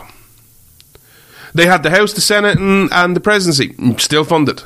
[1.54, 3.76] They had the House, the Senate, and, and the presidency.
[3.98, 4.64] Still funded.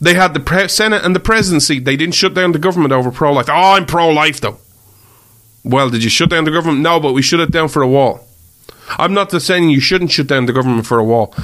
[0.00, 1.80] They had the pre- Senate and the presidency.
[1.80, 3.48] They didn't shut down the government over pro life.
[3.48, 4.58] Oh, I'm pro life though.
[5.64, 6.80] Well, did you shut down the government?
[6.80, 8.20] No, but we shut it down for a wall.
[8.98, 11.34] I'm not saying you shouldn't shut down the government for a wall.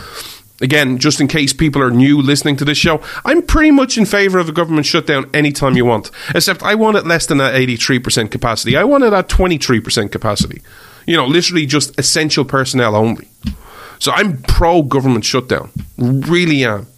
[0.60, 4.04] Again, just in case people are new listening to this show, I'm pretty much in
[4.04, 6.10] favour of a government shutdown anytime you want.
[6.34, 8.76] Except I want it less than that 83% capacity.
[8.76, 10.60] I want it at 23% capacity.
[11.06, 13.28] You know, literally just essential personnel only.
[13.98, 15.70] So I'm pro government shutdown.
[15.96, 16.88] Really am.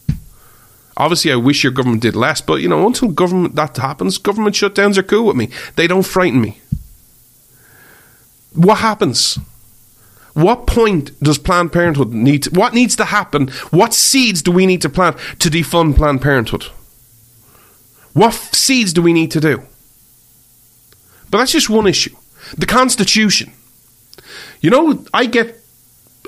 [0.97, 4.57] Obviously, I wish your government did less, but you know, until government that happens, government
[4.57, 5.51] shutdowns are cool with me.
[5.77, 6.59] They don't frighten me.
[8.55, 9.39] What happens?
[10.35, 12.45] What point does Planned Parenthood need?
[12.45, 13.49] To, what needs to happen?
[13.71, 16.65] What seeds do we need to plant to defund Planned Parenthood?
[18.15, 19.63] What f- seeds do we need to do?
[21.31, 22.15] But that's just one issue.
[22.57, 23.53] The Constitution.
[24.61, 25.59] You know, I get,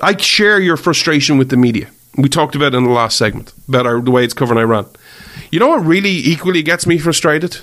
[0.01, 1.89] I share your frustration with the media.
[2.17, 4.87] We talked about in the last segment about our, the way it's covering Iran.
[5.51, 7.57] You know what really equally gets me frustrated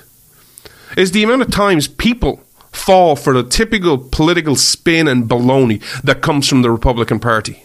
[0.97, 2.41] is the amount of times people
[2.73, 7.65] fall for the typical political spin and baloney that comes from the Republican Party.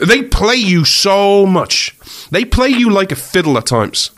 [0.00, 1.96] They play you so much.
[2.30, 4.10] They play you like a fiddle at times.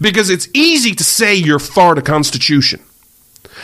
[0.00, 2.80] Because it's easy to say you're for the Constitution.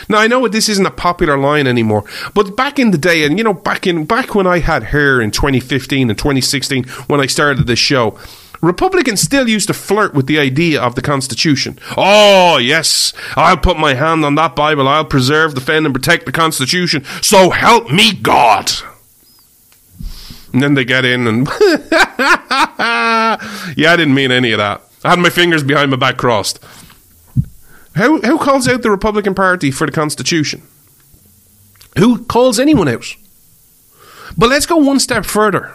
[0.09, 3.37] Now I know this isn't a popular line anymore, but back in the day, and
[3.37, 7.25] you know, back in back when I had hair in 2015 and 2016, when I
[7.25, 8.17] started this show,
[8.61, 11.79] Republicans still used to flirt with the idea of the Constitution.
[11.97, 14.87] Oh yes, I'll put my hand on that Bible.
[14.87, 17.03] I'll preserve, defend, and protect the Constitution.
[17.21, 18.71] So help me God.
[20.53, 24.81] And then they get in and yeah, I didn't mean any of that.
[25.03, 26.59] I had my fingers behind my back crossed.
[27.97, 30.61] Who, who calls out the Republican Party for the Constitution?
[31.97, 33.15] Who calls anyone out?
[34.37, 35.73] But let's go one step further.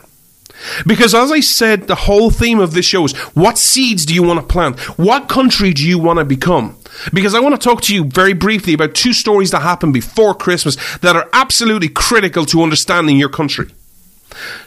[0.87, 4.23] Because as I said, the whole theme of this show is what seeds do you
[4.23, 4.79] want to plant?
[4.99, 6.77] What country do you want to become?
[7.13, 10.35] Because I want to talk to you very briefly about two stories that happened before
[10.35, 13.69] Christmas that are absolutely critical to understanding your country.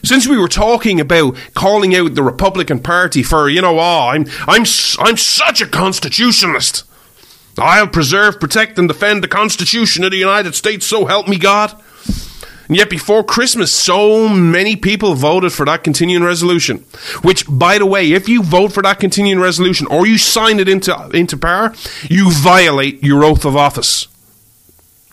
[0.04, 4.26] Since we were talking about calling out the Republican Party for, you know, oh, I'm
[4.48, 4.66] I'm
[5.00, 6.84] I'm such a constitutionalist.
[7.58, 11.80] I'll preserve, protect, and defend the Constitution of the United States, so help me God.
[12.70, 16.86] And yet, before Christmas, so many people voted for that continuing resolution.
[17.24, 20.70] Which, by the way, if you vote for that continuing resolution or you sign it
[20.70, 24.07] into, into power, you violate your oath of office.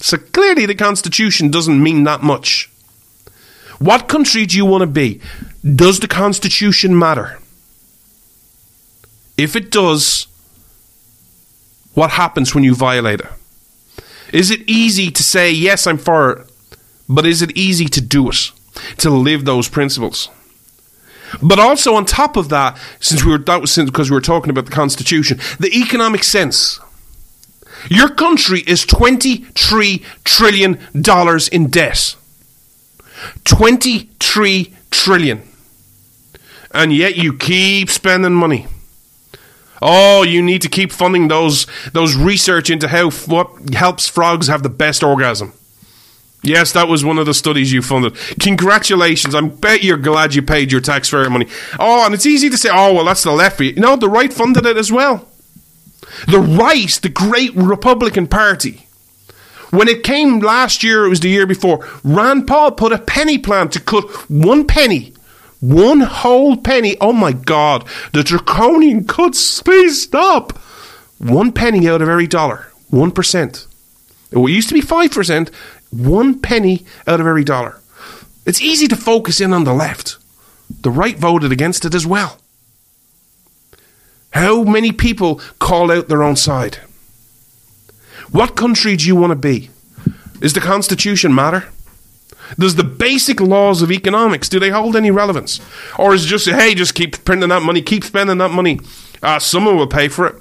[0.02, 2.70] So clearly, the Constitution doesn't mean that much.
[3.78, 5.22] What country do you want to be?
[5.64, 7.38] Does the Constitution matter?
[9.38, 10.26] If it does,
[11.94, 13.26] what happens when you violate it?
[14.32, 16.50] Is it easy to say, yes, I'm for it,
[17.08, 18.50] but is it easy to do it?
[18.98, 20.28] To live those principles?
[21.42, 24.20] But also on top of that, since we were that was since because we were
[24.20, 26.78] talking about the Constitution, the economic sense.
[27.88, 32.16] Your country is twenty-three trillion dollars in debt.
[33.44, 35.42] Twenty-three trillion,
[36.70, 38.66] and yet you keep spending money.
[39.82, 44.62] Oh, you need to keep funding those those research into how what helps frogs have
[44.62, 45.52] the best orgasm.
[46.46, 48.16] Yes, that was one of the studies you funded.
[48.40, 49.34] Congratulations!
[49.34, 51.46] I bet you're glad you paid your taxpayer money.
[51.78, 53.60] Oh, and it's easy to say, oh well, that's the left.
[53.60, 55.26] you." No, the right funded it as well.
[56.28, 58.86] The right, the great Republican Party.
[59.70, 61.86] When it came last year, it was the year before.
[62.04, 65.12] Rand Paul put a penny plan to cut one penny
[65.60, 66.96] one whole penny.
[67.00, 67.86] Oh my God.
[68.12, 69.62] The draconian cuts.
[69.62, 70.56] Please stop.
[71.18, 72.72] One penny out of every dollar.
[72.92, 73.66] 1%.
[74.30, 75.50] It used to be 5%.
[75.90, 77.80] One penny out of every dollar.
[78.44, 80.18] It's easy to focus in on the left.
[80.82, 82.38] The right voted against it as well.
[84.30, 86.78] How many people call out their own side?
[88.30, 89.70] What country do you want to be?
[90.40, 91.68] Is the Constitution matter?
[92.58, 95.60] Does the basic laws of economics do they hold any relevance,
[95.98, 98.80] or is it just hey, just keep printing that money, keep spending that money?
[99.22, 100.36] Uh, someone will pay for it.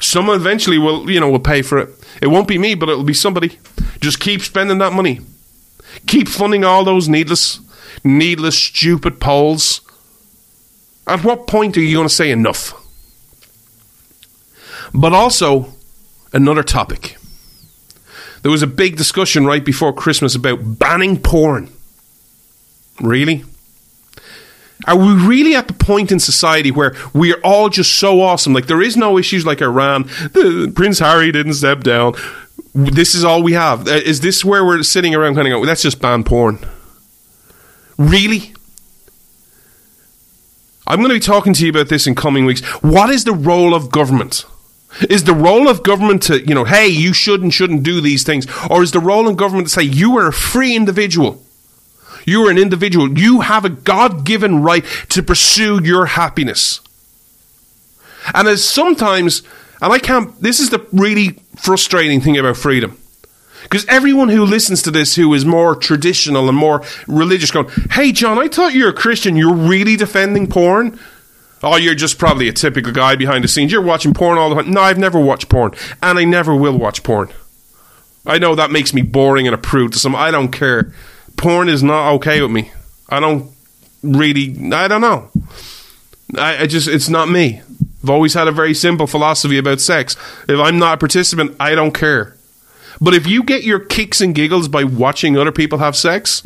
[0.00, 1.90] Someone eventually will, you know, will pay for it.
[2.20, 3.58] It won't be me, but it'll be somebody.
[4.00, 5.20] Just keep spending that money.
[6.06, 7.60] Keep funding all those needless,
[8.02, 9.82] needless, stupid polls.
[11.06, 12.74] At what point are you going to say enough?
[14.94, 15.74] But also,
[16.32, 17.16] another topic.
[18.42, 21.70] There was a big discussion right before Christmas about banning porn.
[23.00, 23.44] Really?
[24.86, 28.52] Are we really at the point in society where we are all just so awesome?
[28.52, 30.04] Like, there is no issues like Iran.
[30.32, 32.14] The, Prince Harry didn't step down.
[32.74, 33.86] This is all we have.
[33.88, 36.58] Uh, Is this where we're sitting around kind of going, let's just ban porn?
[37.98, 38.54] Really?
[40.86, 42.62] I'm going to be talking to you about this in coming weeks.
[42.82, 44.44] What is the role of government?
[45.08, 48.24] Is the role of government to, you know, hey, you should and shouldn't do these
[48.24, 48.46] things?
[48.68, 51.42] Or is the role of government to say, you are a free individual?
[52.26, 53.18] You are an individual.
[53.18, 56.80] You have a God given right to pursue your happiness.
[58.34, 59.42] And as sometimes,
[59.80, 62.96] and I can't, this is the really frustrating thing about freedom.
[63.62, 68.10] Because everyone who listens to this who is more traditional and more religious going, hey,
[68.12, 69.36] John, I thought you're a Christian.
[69.36, 70.98] You're really defending porn?
[71.62, 73.70] Oh, you're just probably a typical guy behind the scenes.
[73.70, 74.72] You're watching porn all the time.
[74.72, 75.72] No, I've never watched porn.
[76.02, 77.28] And I never will watch porn.
[78.26, 80.16] I know that makes me boring and a prude to some.
[80.16, 80.92] I don't care.
[81.40, 82.70] Porn is not okay with me.
[83.08, 83.50] I don't
[84.02, 84.54] really.
[84.74, 85.30] I don't know.
[86.36, 86.86] I, I just.
[86.86, 87.62] It's not me.
[88.02, 90.16] I've always had a very simple philosophy about sex.
[90.48, 92.36] If I'm not a participant, I don't care.
[93.00, 96.42] But if you get your kicks and giggles by watching other people have sex,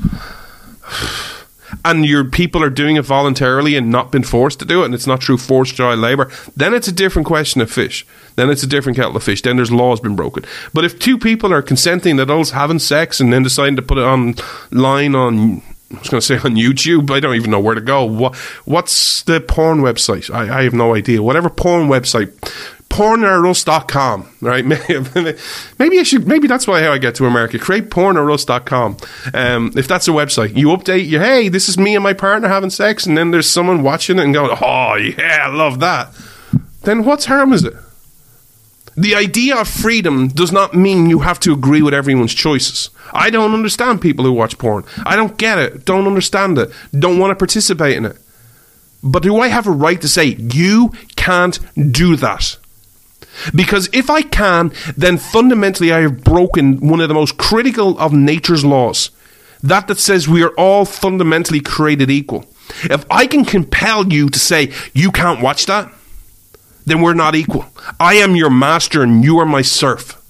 [1.84, 4.94] and your people are doing it voluntarily and not been forced to do it, and
[4.94, 8.06] it's not through forced child labour, then it's a different question of fish.
[8.36, 9.42] Then it's a different kettle of fish.
[9.42, 10.44] Then there's laws been broken.
[10.72, 14.02] But if two people are consenting adults having sex and then deciding to put it
[14.02, 15.62] online on
[15.92, 17.10] I was going to say on YouTube.
[17.10, 18.04] I don't even know where to go.
[18.04, 20.32] What, what's the porn website?
[20.32, 21.22] I, I have no idea.
[21.22, 22.32] Whatever porn website,
[22.94, 24.64] pornorus.com, right?
[25.78, 27.58] Maybe I should, maybe that's why how I get to America.
[27.58, 28.96] Create pornorus.com.
[29.34, 32.46] Um, if that's a website, you update you, hey, this is me and my partner
[32.46, 36.14] having sex, and then there's someone watching it and going, oh, yeah, I love that.
[36.82, 37.74] Then what's harm is it?
[38.96, 42.90] The idea of freedom does not mean you have to agree with everyone's choices.
[43.12, 44.84] I don't understand people who watch porn.
[45.04, 45.84] I don't get it.
[45.84, 46.70] Don't understand it.
[46.96, 48.18] Don't want to participate in it.
[49.02, 51.58] But do I have a right to say, you can't
[51.90, 52.56] do that?
[53.54, 58.12] Because if I can, then fundamentally I have broken one of the most critical of
[58.12, 59.10] nature's laws.
[59.62, 62.44] That that says we are all fundamentally created equal.
[62.84, 65.92] If I can compel you to say, you can't watch that,
[66.86, 67.66] then we're not equal.
[67.98, 70.20] I am your master and you are my serf.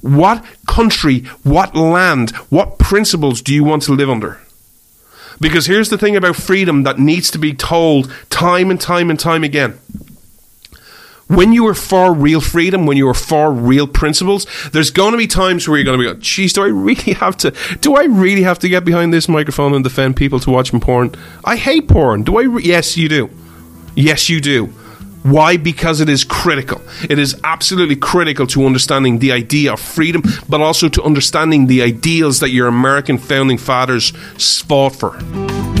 [0.00, 4.40] What country, what land, what principles do you want to live under?
[5.40, 9.18] Because here's the thing about freedom that needs to be told time and time and
[9.18, 9.78] time again.
[11.32, 15.18] When you are for real freedom, when you are for real principles, there's going to
[15.18, 17.94] be times where you're going to be like, geez, do I really have to, do
[17.96, 21.14] I really have to get behind this microphone and defend people to watching porn?
[21.42, 22.22] I hate porn.
[22.22, 22.42] Do I?
[22.42, 23.30] Re- yes, you do.
[23.94, 24.66] Yes, you do.
[25.22, 25.56] Why?
[25.56, 26.82] Because it is critical.
[27.08, 31.80] It is absolutely critical to understanding the idea of freedom, but also to understanding the
[31.80, 35.71] ideals that your American founding fathers fought for.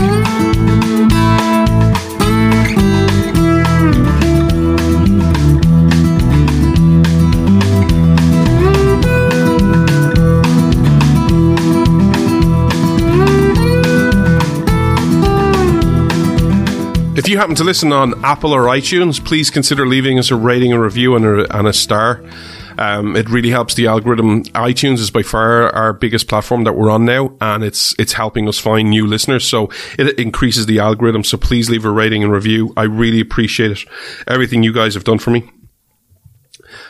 [17.14, 20.72] If you happen to listen on Apple or iTunes, please consider leaving us a rating,
[20.72, 22.24] a review, and a, and a star.
[22.78, 24.44] Um, it really helps the algorithm.
[24.44, 28.48] iTunes is by far our biggest platform that we're on now, and it's it's helping
[28.48, 29.44] us find new listeners.
[29.44, 31.22] So it increases the algorithm.
[31.22, 32.72] So please leave a rating and review.
[32.78, 33.80] I really appreciate it.
[34.26, 35.50] Everything you guys have done for me.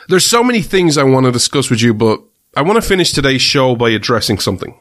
[0.07, 2.21] There's so many things I want to discuss with you, but
[2.55, 4.73] I want to finish today's show by addressing something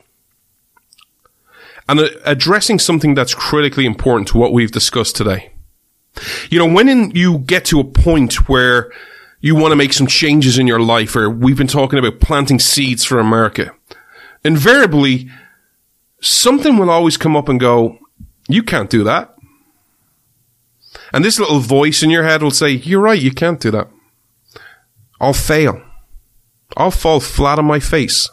[1.89, 5.53] and uh, addressing something that's critically important to what we've discussed today.
[6.51, 8.93] You know, when in, you get to a point where
[9.41, 12.59] you want to make some changes in your life, or we've been talking about planting
[12.59, 13.75] seeds for America,
[14.45, 15.29] invariably,
[16.21, 17.99] something will always come up and go,
[18.49, 19.35] you can't do that.
[21.13, 23.89] And this little voice in your head will say, you're right, you can't do that.
[25.21, 25.83] I'll fail.
[26.77, 28.29] I'll fall flat on my face.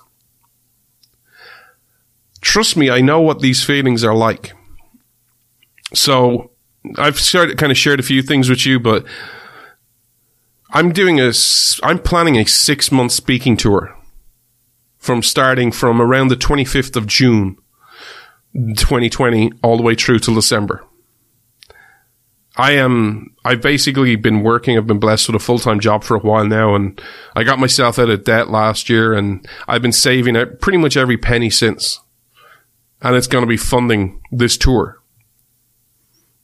[2.42, 4.54] Trust me, I know what these feelings are like.
[5.94, 6.52] So
[6.98, 9.06] I've started, kind of shared a few things with you, but
[10.72, 11.32] I'm doing a,
[11.84, 13.96] I'm planning a six month speaking tour
[14.98, 17.58] from starting from around the 25th of June,
[18.54, 20.84] 2020, all the way through till December.
[22.58, 26.16] I am, I've basically been working, I've been blessed with a full time job for
[26.16, 27.02] a while now, and
[27.36, 31.18] I got myself out of debt last year, and I've been saving pretty much every
[31.18, 32.02] penny since.
[33.02, 35.02] And it's going to be funding this tour.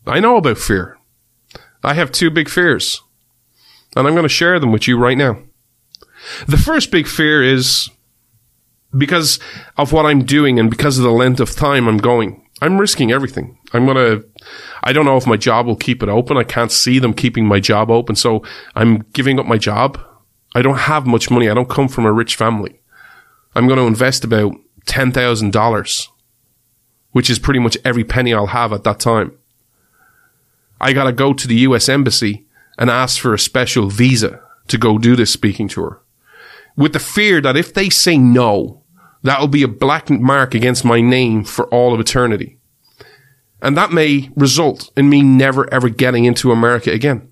[0.07, 0.97] I know about fear.
[1.83, 3.01] I have two big fears,
[3.95, 5.37] and I'm going to share them with you right now.
[6.47, 7.89] The first big fear is
[8.97, 9.39] because
[9.77, 12.41] of what I'm doing and because of the length of time I'm going.
[12.61, 13.57] I'm risking everything.
[13.73, 14.25] I'm going to,
[14.83, 16.37] I don't know if my job will keep it open.
[16.37, 18.15] I can't see them keeping my job open.
[18.15, 18.43] So
[18.75, 19.99] I'm giving up my job.
[20.55, 21.49] I don't have much money.
[21.49, 22.79] I don't come from a rich family.
[23.53, 24.53] I'm going to invest about
[24.85, 26.07] $10,000,
[27.15, 29.31] which is pretty much every penny I'll have at that time.
[30.81, 32.45] I got to go to the US Embassy
[32.77, 36.01] and ask for a special visa to go do this speaking tour.
[36.75, 38.83] With the fear that if they say no,
[39.23, 42.57] that'll be a black mark against my name for all of eternity.
[43.61, 47.31] And that may result in me never ever getting into America again.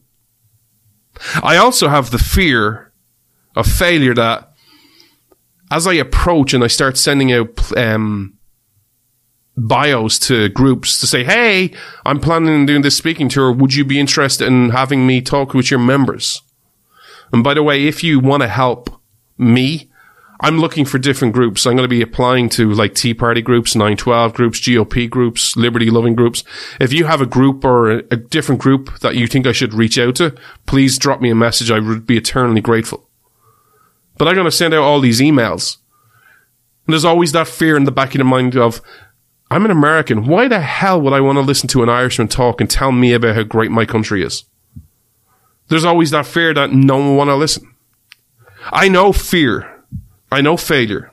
[1.44, 2.94] I also have the fear
[3.54, 4.54] of failure that
[5.70, 8.40] as I approach and I start sending out um,
[9.56, 11.72] bios to groups to say, "Hey,
[12.06, 13.52] I'm planning on doing this speaking tour.
[13.52, 16.42] Would you be interested in having me talk with your members?"
[17.32, 18.90] And by the way, if you want to help
[19.38, 19.90] me,
[20.44, 21.66] I'm looking for different groups.
[21.66, 25.90] I'm going to be applying to like Tea Party groups, 912 groups, GOP groups, liberty
[25.90, 26.44] loving groups.
[26.82, 29.74] If you have a group or a, a different group that you think I should
[29.74, 30.36] reach out to,
[30.66, 31.72] please drop me a message.
[31.72, 33.08] I would be eternally grateful.
[34.18, 35.78] But I'm going to send out all these emails.
[36.86, 38.82] And there's always that fear in the back of the mind of,
[39.54, 40.26] I'm an American.
[40.26, 43.14] Why the hell would I want to listen to an Irishman talk and tell me
[43.14, 44.46] about how great my country is?
[45.68, 47.72] There's always that fear that no one want to listen.
[48.72, 49.84] I know fear.
[50.32, 51.12] I know failure.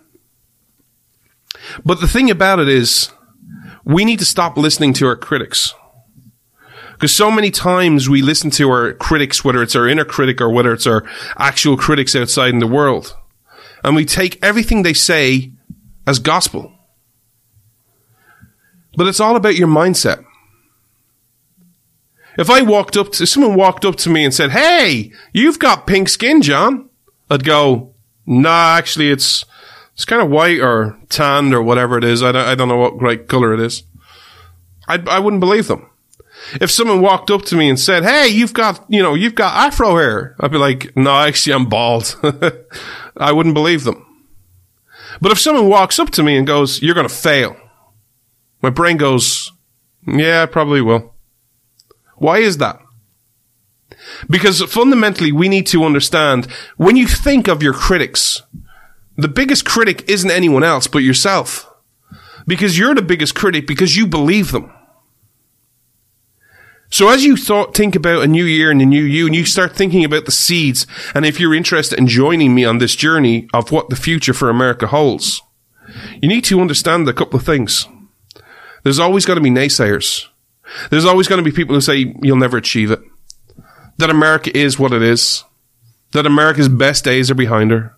[1.84, 3.10] But the thing about it is,
[3.84, 5.74] we need to stop listening to our critics.
[6.92, 10.48] Because so many times we listen to our critics, whether it's our inner critic or
[10.48, 11.04] whether it's our
[11.36, 13.14] actual critics outside in the world,
[13.84, 15.52] and we take everything they say
[16.06, 16.72] as gospel.
[18.96, 20.24] But it's all about your mindset.
[22.38, 25.86] If I walked up to, someone walked up to me and said, Hey, you've got
[25.86, 26.88] pink skin, John,
[27.28, 27.94] I'd go,
[28.26, 29.44] Nah, actually it's,
[29.94, 32.22] it's kind of white or tanned or whatever it is.
[32.22, 33.82] I don't, I don't know what great color it is.
[34.86, 35.90] I, I wouldn't believe them.
[36.60, 39.66] If someone walked up to me and said, Hey, you've got, you know, you've got
[39.66, 42.18] afro hair, I'd be like, No, actually I'm bald.
[43.16, 44.06] I wouldn't believe them.
[45.20, 47.56] But if someone walks up to me and goes, You're going to fail,
[48.62, 49.52] my brain goes,
[50.06, 51.14] Yeah, I probably will.
[52.16, 52.78] Why is that?
[54.28, 56.46] Because fundamentally, we need to understand
[56.76, 58.42] when you think of your critics,
[59.16, 61.66] the biggest critic isn't anyone else but yourself.
[62.46, 64.72] Because you're the biggest critic because you believe them.
[66.90, 69.44] So as you thought, think about a new year and a new you, and you
[69.44, 73.48] start thinking about the seeds, and if you're interested in joining me on this journey
[73.54, 75.40] of what the future for America holds,
[76.20, 77.86] you need to understand a couple of things.
[78.82, 80.26] There's always going to be naysayers.
[80.90, 83.00] There's always going to be people who say you'll never achieve it.
[83.98, 85.44] That America is what it is.
[86.12, 87.96] That America's best days are behind her.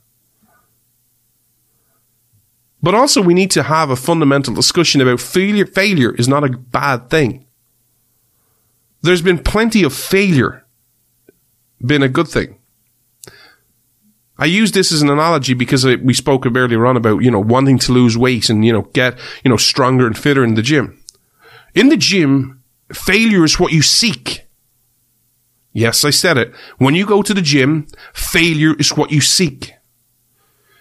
[2.83, 5.67] But also we need to have a fundamental discussion about failure.
[5.67, 7.47] Failure is not a bad thing.
[9.03, 10.65] There's been plenty of failure
[11.85, 12.59] been a good thing.
[14.39, 17.79] I use this as an analogy because we spoke earlier on about, you know, wanting
[17.81, 20.99] to lose weight and, you know, get, you know, stronger and fitter in the gym.
[21.75, 24.47] In the gym, failure is what you seek.
[25.73, 26.53] Yes, I said it.
[26.79, 29.73] When you go to the gym, failure is what you seek.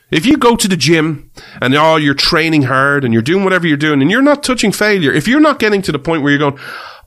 [0.10, 3.68] If you go to the gym and oh, you're training hard and you're doing whatever
[3.68, 6.32] you're doing and you're not touching failure, if you're not getting to the point where
[6.32, 6.60] you're going,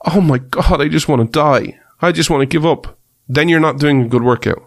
[0.05, 1.79] oh my God, I just want to die.
[2.01, 2.97] I just want to give up.
[3.27, 4.64] Then you're not doing a good workout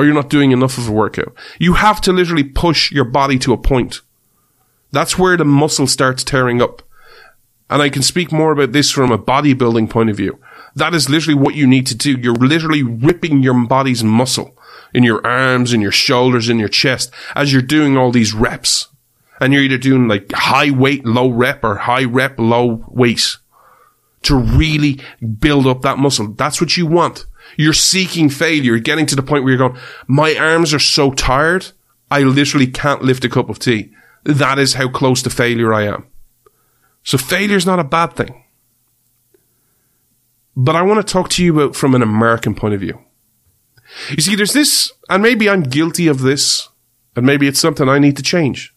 [0.00, 1.34] or you're not doing enough of a workout.
[1.58, 4.00] You have to literally push your body to a point.
[4.92, 6.80] That's where the muscle starts tearing up.
[7.68, 10.38] And I can speak more about this from a bodybuilding point of view.
[10.74, 12.12] That is literally what you need to do.
[12.18, 14.56] You're literally ripping your body's muscle
[14.94, 18.88] in your arms, in your shoulders, in your chest as you're doing all these reps.
[19.38, 23.36] And you're either doing like high weight, low rep or high rep, low weight
[24.22, 24.98] to really
[25.40, 26.28] build up that muscle.
[26.28, 27.26] That's what you want.
[27.56, 31.72] You're seeking failure, getting to the point where you're going, my arms are so tired.
[32.10, 33.92] I literally can't lift a cup of tea.
[34.24, 36.06] That is how close to failure I am.
[37.02, 38.44] So failure is not a bad thing.
[40.56, 42.98] But I want to talk to you about from an American point of view.
[44.10, 46.68] You see, there's this, and maybe I'm guilty of this,
[47.16, 48.74] and maybe it's something I need to change.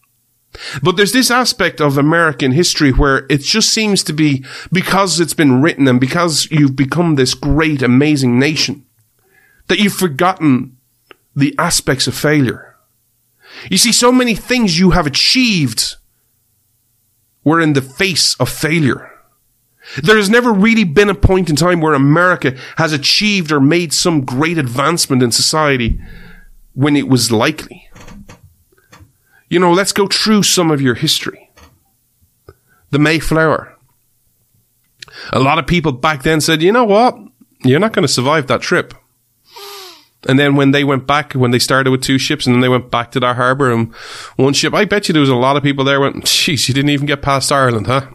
[0.82, 5.34] But there's this aspect of American history where it just seems to be because it's
[5.34, 8.86] been written and because you've become this great, amazing nation
[9.68, 10.76] that you've forgotten
[11.34, 12.76] the aspects of failure.
[13.70, 15.96] You see, so many things you have achieved
[17.42, 19.10] were in the face of failure.
[20.02, 23.92] There has never really been a point in time where America has achieved or made
[23.92, 26.00] some great advancement in society
[26.72, 27.88] when it was likely.
[29.54, 31.48] You know, let's go through some of your history.
[32.90, 33.72] The Mayflower.
[35.32, 37.16] A lot of people back then said, you know what?
[37.62, 38.94] You're not going to survive that trip.
[40.28, 42.68] And then when they went back, when they started with two ships and then they
[42.68, 43.94] went back to their harbour and
[44.34, 46.74] one ship, I bet you there was a lot of people there went, jeez, you
[46.74, 48.10] didn't even get past Ireland, huh?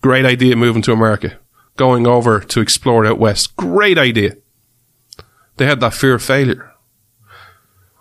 [0.00, 1.38] Great idea moving to America.
[1.76, 3.56] going over to explore out west.
[3.56, 4.38] Great idea.
[5.58, 6.72] They had that fear of failure.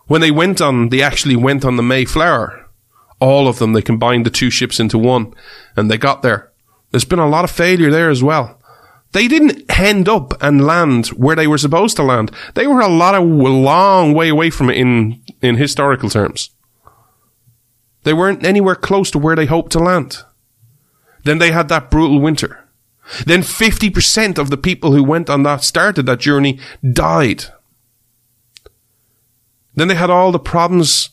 [0.08, 2.61] When they went on, they actually went on the Mayflower.
[3.22, 5.34] All of them, they combined the two ships into one
[5.78, 6.52] and they got there.
[6.90, 8.60] There's been a lot of failure there as well.
[9.14, 12.32] They didn't end up and land where they were supposed to land.
[12.56, 16.50] They were a lot of a long way away from it in, in historical terms.
[18.04, 20.20] They weren't anywhere close to where they hoped to land.
[21.24, 22.68] Then they had that brutal winter.
[23.26, 27.46] Then 50% of the people who went on that, started that journey, died.
[29.76, 31.10] Then they had all the problems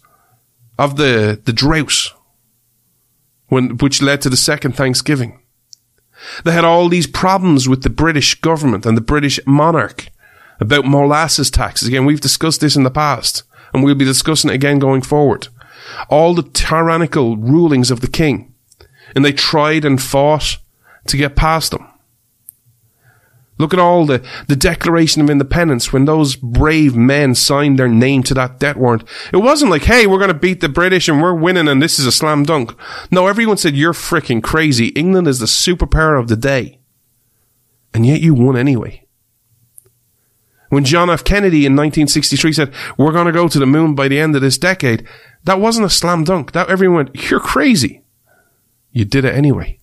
[0.78, 2.12] of the, the drought,
[3.48, 5.40] when, which led to the second Thanksgiving.
[6.44, 10.08] They had all these problems with the British government and the British monarch
[10.60, 11.88] about molasses taxes.
[11.88, 15.48] Again, we've discussed this in the past, and we'll be discussing it again going forward.
[16.08, 18.54] All the tyrannical rulings of the king.
[19.14, 20.58] And they tried and fought
[21.06, 21.88] to get past them.
[23.58, 28.22] Look at all the, the Declaration of Independence when those brave men signed their name
[28.24, 29.04] to that debt warrant.
[29.32, 31.98] It wasn't like, hey, we're going to beat the British and we're winning and this
[31.98, 32.74] is a slam dunk.
[33.10, 34.88] No, everyone said, you're freaking crazy.
[34.88, 36.78] England is the superpower of the day.
[37.92, 39.04] And yet you won anyway.
[40.68, 41.24] When John F.
[41.24, 44.42] Kennedy in 1963 said, we're going to go to the moon by the end of
[44.42, 45.06] this decade,
[45.44, 46.52] that wasn't a slam dunk.
[46.52, 48.02] That everyone went, you're crazy.
[48.92, 49.77] You did it anyway.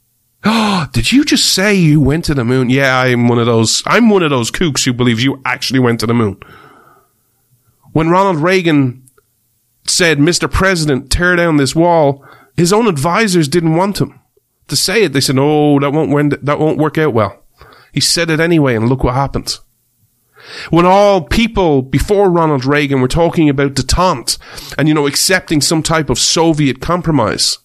[0.45, 2.69] Oh, did you just say you went to the moon?
[2.69, 3.83] Yeah, I'm one of those.
[3.85, 6.37] I'm one of those kooks who believes you actually went to the moon.
[7.91, 9.03] When Ronald Reagan
[9.87, 10.49] said, "Mr.
[10.49, 12.23] President, tear down this wall,"
[12.55, 14.19] his own advisors didn't want him
[14.67, 15.13] to say it.
[15.13, 17.43] They said, "Oh, that won't win, that won't work out well."
[17.91, 19.57] He said it anyway, and look what happened.
[20.69, 24.37] When all people before Ronald Reagan were talking about detente
[24.77, 27.57] and you know accepting some type of Soviet compromise,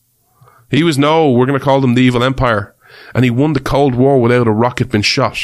[0.70, 2.74] he was, no, we're going to call them the evil empire.
[3.14, 5.38] And he won the Cold War without a rocket being shot.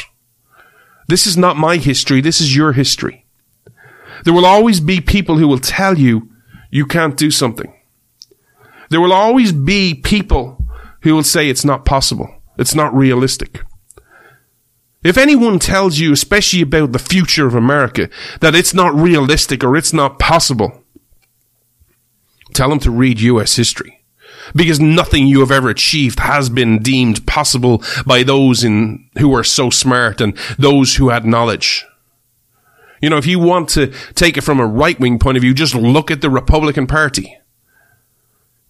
[1.09, 2.21] This is not my history.
[2.21, 3.25] This is your history.
[4.23, 6.29] There will always be people who will tell you
[6.71, 7.73] you can't do something.
[8.89, 10.63] There will always be people
[11.01, 12.33] who will say it's not possible.
[12.57, 13.61] It's not realistic.
[15.03, 18.09] If anyone tells you, especially about the future of America,
[18.39, 20.83] that it's not realistic or it's not possible,
[22.53, 23.96] tell them to read US history
[24.55, 29.43] because nothing you have ever achieved has been deemed possible by those in who are
[29.43, 31.85] so smart and those who had knowledge.
[33.01, 35.53] You know, if you want to take it from a right wing point of view,
[35.53, 37.37] just look at the Republican Party.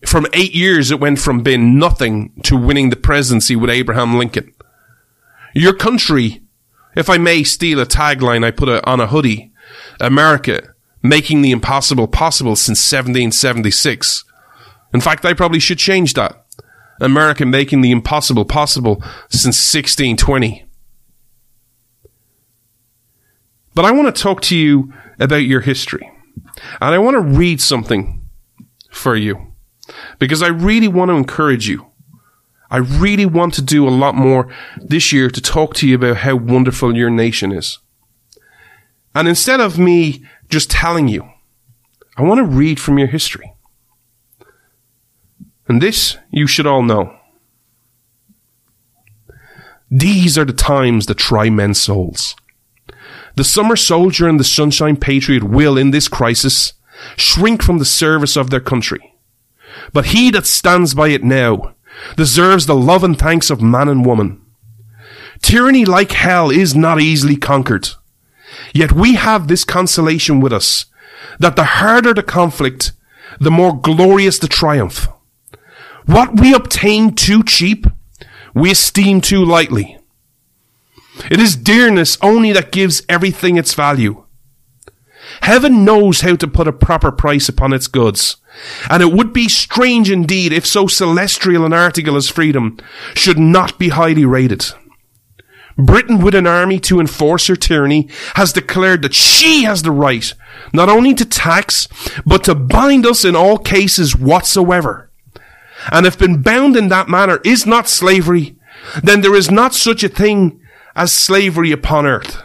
[0.05, 4.53] From eight years, it went from being nothing to winning the presidency with Abraham Lincoln.
[5.55, 6.43] Your country,
[6.95, 9.51] if I may steal a tagline I put on a hoodie,
[9.99, 14.23] America, making the impossible possible since 1776.
[14.93, 16.45] In fact, I probably should change that.
[16.99, 20.65] America making the impossible possible since 1620.
[23.75, 26.11] But I want to talk to you about your history.
[26.81, 28.27] And I want to read something
[28.89, 29.53] for you.
[30.17, 31.85] Because I really want to encourage you.
[32.69, 36.17] I really want to do a lot more this year to talk to you about
[36.17, 37.79] how wonderful your nation is.
[39.15, 41.29] And instead of me just telling you,
[42.17, 43.53] I want to read from your history.
[45.67, 47.15] And this you should all know.
[49.89, 52.35] These are the times that try men's souls.
[53.35, 56.73] The summer soldier and the sunshine patriot will, in this crisis,
[57.15, 59.13] shrink from the service of their country.
[59.93, 61.75] But he that stands by it now
[62.15, 64.41] deserves the love and thanks of man and woman.
[65.41, 67.89] Tyranny like hell is not easily conquered.
[68.73, 70.85] Yet we have this consolation with us,
[71.39, 72.91] that the harder the conflict,
[73.39, 75.07] the more glorious the triumph.
[76.07, 77.85] What we obtain too cheap,
[78.53, 79.99] we esteem too lightly.
[81.29, 84.23] It is dearness only that gives everything its value.
[85.41, 88.37] Heaven knows how to put a proper price upon its goods,
[88.89, 92.77] and it would be strange indeed if so celestial an article as freedom
[93.13, 94.65] should not be highly rated.
[95.77, 100.33] Britain with an army to enforce her tyranny has declared that she has the right
[100.71, 101.89] not only to tax,
[102.25, 105.06] but to bind us in all cases whatsoever
[105.91, 108.55] and if been bound in that manner is not slavery,
[109.03, 110.59] then there is not such a thing
[110.95, 112.41] as slavery upon earth.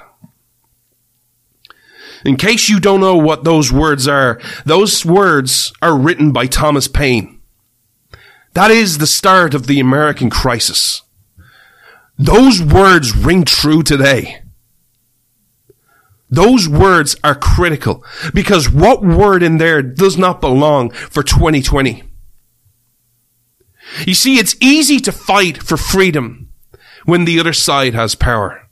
[2.25, 6.87] In case you don't know what those words are, those words are written by Thomas
[6.87, 7.41] Paine.
[8.55, 11.03] That is the start of the American crisis.
[12.19, 14.43] Those words ring true today.
[16.31, 22.05] Those words are critical because what word in there does not belong for 2020?
[24.07, 26.49] You see, it's easy to fight for freedom
[27.05, 28.69] when the other side has power.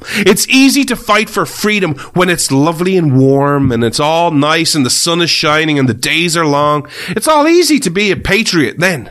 [0.00, 4.74] It's easy to fight for freedom when it's lovely and warm and it's all nice
[4.74, 6.88] and the sun is shining and the days are long.
[7.08, 9.10] It's all easy to be a patriot then.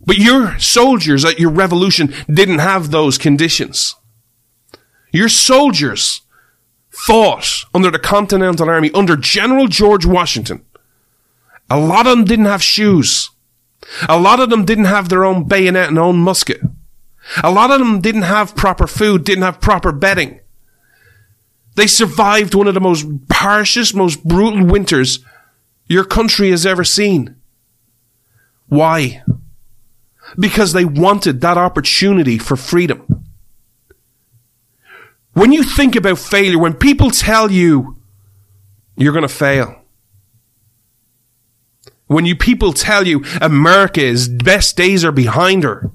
[0.00, 3.94] But your soldiers at your revolution didn't have those conditions.
[5.12, 6.22] Your soldiers
[6.90, 10.64] fought under the Continental Army under General George Washington.
[11.70, 13.30] A lot of them didn't have shoes.
[14.08, 16.60] A lot of them didn't have their own bayonet and own musket.
[17.42, 20.40] A lot of them didn't have proper food, didn't have proper bedding.
[21.74, 25.20] They survived one of the most harshest, most brutal winters
[25.86, 27.36] your country has ever seen.
[28.66, 29.22] Why?
[30.38, 33.24] Because they wanted that opportunity for freedom.
[35.32, 37.96] When you think about failure, when people tell you
[38.96, 39.77] you're going to fail,
[42.08, 45.90] when you people tell you America's best days are behind her,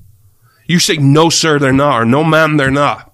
[0.66, 3.14] you say, no, sir, they're not, or no, ma'am, they're not.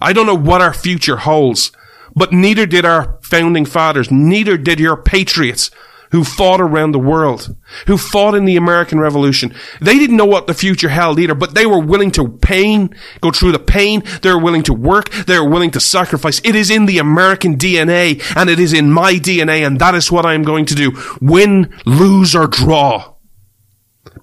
[0.00, 1.72] I don't know what our future holds,
[2.14, 5.70] but neither did our founding fathers, neither did your patriots
[6.16, 7.54] who fought around the world,
[7.86, 9.54] who fought in the American Revolution.
[9.82, 13.30] They didn't know what the future held either, but they were willing to pain, go
[13.30, 14.02] through the pain.
[14.22, 15.10] They were willing to work.
[15.10, 16.40] They were willing to sacrifice.
[16.42, 20.10] It is in the American DNA and it is in my DNA and that is
[20.10, 20.98] what I am going to do.
[21.20, 23.16] Win, lose or draw.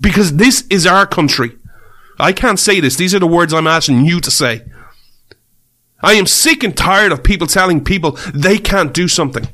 [0.01, 1.55] Because this is our country.
[2.19, 2.95] I can't say this.
[2.95, 4.63] These are the words I'm asking you to say.
[6.01, 9.47] I am sick and tired of people telling people they can't do something.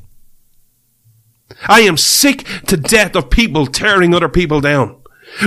[1.68, 4.96] I am sick to death of people tearing other people down.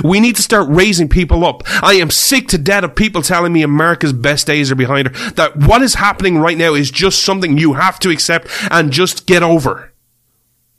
[0.04, 1.64] We need to start raising people up.
[1.84, 5.32] I am sick to death of people telling me America's best days are behind her.
[5.32, 9.28] That what is happening right now is just something you have to accept and just
[9.28, 9.94] get over.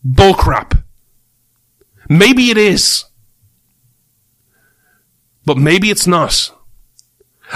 [0.06, 0.82] Bullcrap.
[2.08, 3.04] Maybe it is.
[5.44, 6.50] But maybe it's not.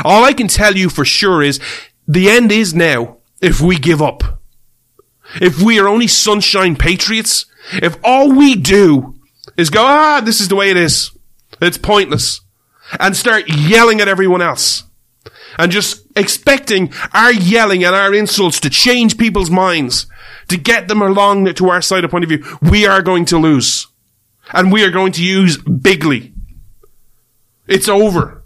[0.05, 1.61] All I can tell you for sure is
[2.07, 4.43] the end is now if we give up.
[5.41, 9.15] If we are only sunshine patriots, if all we do
[9.57, 11.11] is go, ah, this is the way it is,
[11.61, 12.41] it's pointless,
[12.99, 14.85] and start yelling at everyone else,
[15.59, 20.07] and just expecting our yelling and our insults to change people's minds,
[20.49, 23.39] to get them along to our side of point of view, we are going to
[23.39, 23.87] lose.
[24.51, 26.33] And we are going to use bigly.
[27.67, 28.45] It's over.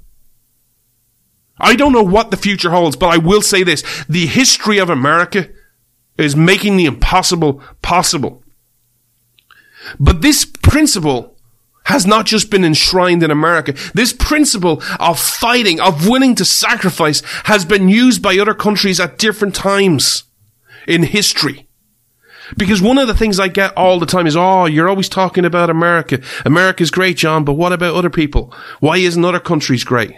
[1.59, 3.83] I don't know what the future holds, but I will say this.
[4.09, 5.49] The history of America
[6.19, 8.42] is making the impossible possible.
[9.99, 11.37] But this principle
[11.85, 13.75] has not just been enshrined in America.
[13.95, 19.19] This principle of fighting, of willing to sacrifice has been used by other countries at
[19.19, 20.25] different times
[20.87, 21.67] in history.
[22.57, 25.45] Because one of the things I get all the time is, oh, you're always talking
[25.45, 26.21] about America.
[26.45, 28.55] America's great, John, but what about other people?
[28.81, 30.13] Why isn't other countries great?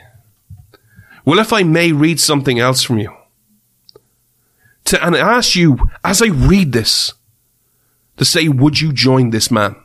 [1.24, 3.14] Well, if I may read something else from you,
[4.86, 7.14] to, and ask you, as I read this,
[8.16, 9.76] to say, would you join this man?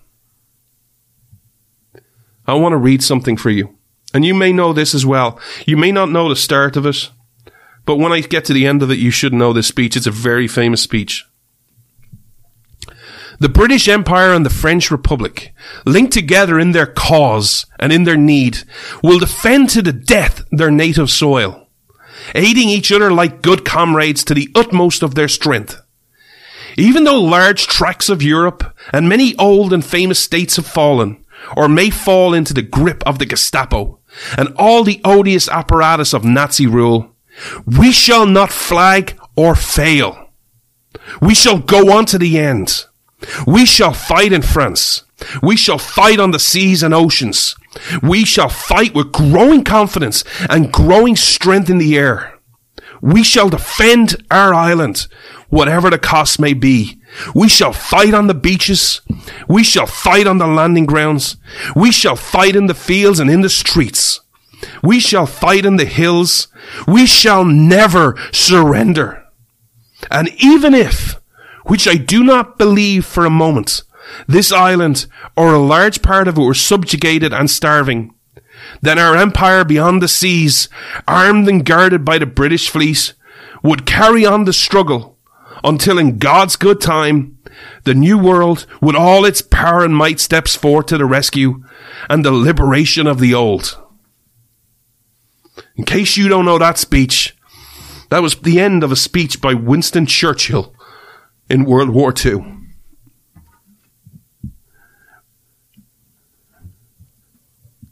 [2.46, 3.78] I want to read something for you.
[4.14, 5.40] And you may know this as well.
[5.68, 7.12] You may not know the start of it,
[7.86, 9.96] but when I get to the end of it, you should know this speech.
[9.96, 11.26] It's a very famous speech.
[13.40, 15.54] The British Empire and the French Republic,
[15.86, 18.60] linked together in their cause and in their need,
[19.02, 21.68] will defend to the death their native soil,
[22.36, 25.82] aiding each other like good comrades to the utmost of their strength.
[26.78, 31.24] Even though large tracts of Europe and many old and famous states have fallen,
[31.56, 34.00] or may fall into the grip of the Gestapo,
[34.38, 37.16] and all the odious apparatus of Nazi rule,
[37.66, 40.30] we shall not flag or fail.
[41.22, 42.86] We shall go on to the end.
[43.46, 45.04] We shall fight in France.
[45.42, 47.56] We shall fight on the seas and oceans.
[48.02, 52.39] We shall fight with growing confidence and growing strength in the air.
[53.02, 55.08] We shall defend our island,
[55.50, 57.00] whatever the cost may be.
[57.34, 59.02] We shall fight on the beaches.
[59.48, 61.38] We shall fight on the landing grounds.
[61.76, 64.22] We shall fight in the fields and in the streets.
[64.84, 66.48] We shall fight in the hills.
[66.88, 69.26] We shall never surrender.
[70.12, 71.20] And even if
[71.66, 73.84] which I do not believe for a moment,
[74.28, 75.06] this island
[75.36, 78.14] or a large part of it were subjugated and starving,
[78.82, 80.70] then our empire beyond the seas,
[81.08, 83.14] armed and guarded by the British fleet,
[83.64, 85.18] would carry on the struggle
[85.64, 87.38] until in God's good time,
[87.84, 91.64] the new world with all its power and might steps forth to the rescue
[92.10, 93.78] and the liberation of the old.
[95.76, 97.36] In case you don't know that speech,
[98.10, 100.74] that was the end of a speech by Winston Churchill
[101.50, 102.59] in World War II.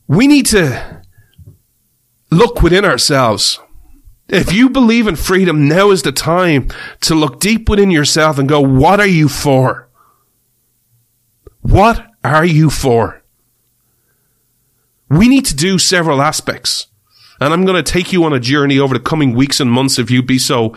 [0.07, 1.03] We need to
[2.31, 3.59] look within ourselves.
[4.29, 6.69] If you believe in freedom, now is the time
[7.01, 9.87] to look deep within yourself and go, what are you for?
[11.61, 13.23] What are you for?
[15.09, 16.87] We need to do several aspects.
[17.39, 19.99] And I'm going to take you on a journey over the coming weeks and months
[19.99, 20.75] if you be so,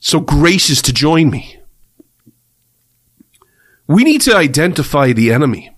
[0.00, 1.58] so gracious to join me.
[3.86, 5.74] We need to identify the enemy.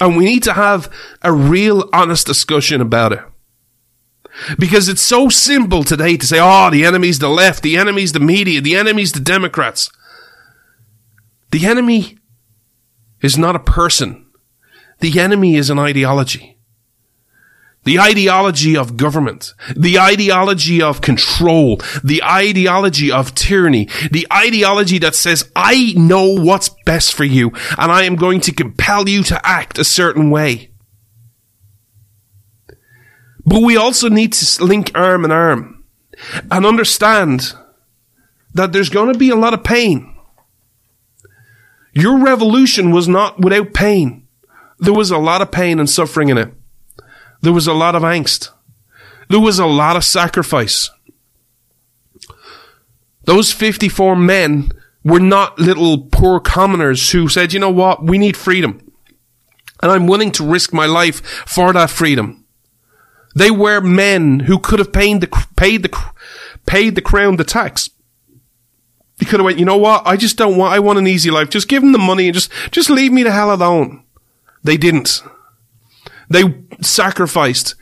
[0.00, 0.92] And we need to have
[1.22, 3.20] a real honest discussion about it.
[4.58, 8.20] Because it's so simple today to say, oh, the enemy's the left, the enemy's the
[8.20, 9.90] media, the enemy's the Democrats.
[11.50, 12.18] The enemy
[13.20, 14.26] is not a person.
[15.00, 16.57] The enemy is an ideology.
[17.84, 25.14] The ideology of government, the ideology of control, the ideology of tyranny, the ideology that
[25.14, 29.40] says, I know what's best for you and I am going to compel you to
[29.46, 30.70] act a certain way.
[33.46, 35.84] But we also need to link arm in arm
[36.50, 37.54] and understand
[38.52, 40.14] that there's going to be a lot of pain.
[41.92, 44.26] Your revolution was not without pain.
[44.78, 46.52] There was a lot of pain and suffering in it.
[47.40, 48.50] There was a lot of angst.
[49.28, 50.90] There was a lot of sacrifice.
[53.24, 54.70] Those 54 men
[55.04, 58.80] were not little poor commoners who said, you know what, we need freedom.
[59.82, 62.44] And I'm willing to risk my life for that freedom.
[63.34, 65.96] They were men who could have paid the, paid the,
[66.66, 67.90] paid the crown the tax.
[69.18, 70.06] He could have went, you know what?
[70.06, 71.50] I just don't want, I want an easy life.
[71.50, 74.04] Just give them the money and just, just leave me the hell alone.
[74.64, 75.22] They didn't.
[76.28, 76.42] They
[76.80, 77.74] sacrificed.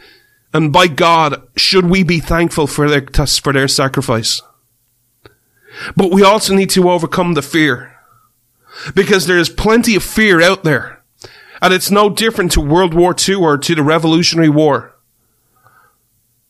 [0.53, 4.41] And by God, should we be thankful for their, for their sacrifice?
[5.95, 7.95] But we also need to overcome the fear.
[8.95, 11.03] Because there is plenty of fear out there.
[11.61, 14.95] And it's no different to World War II or to the Revolutionary War.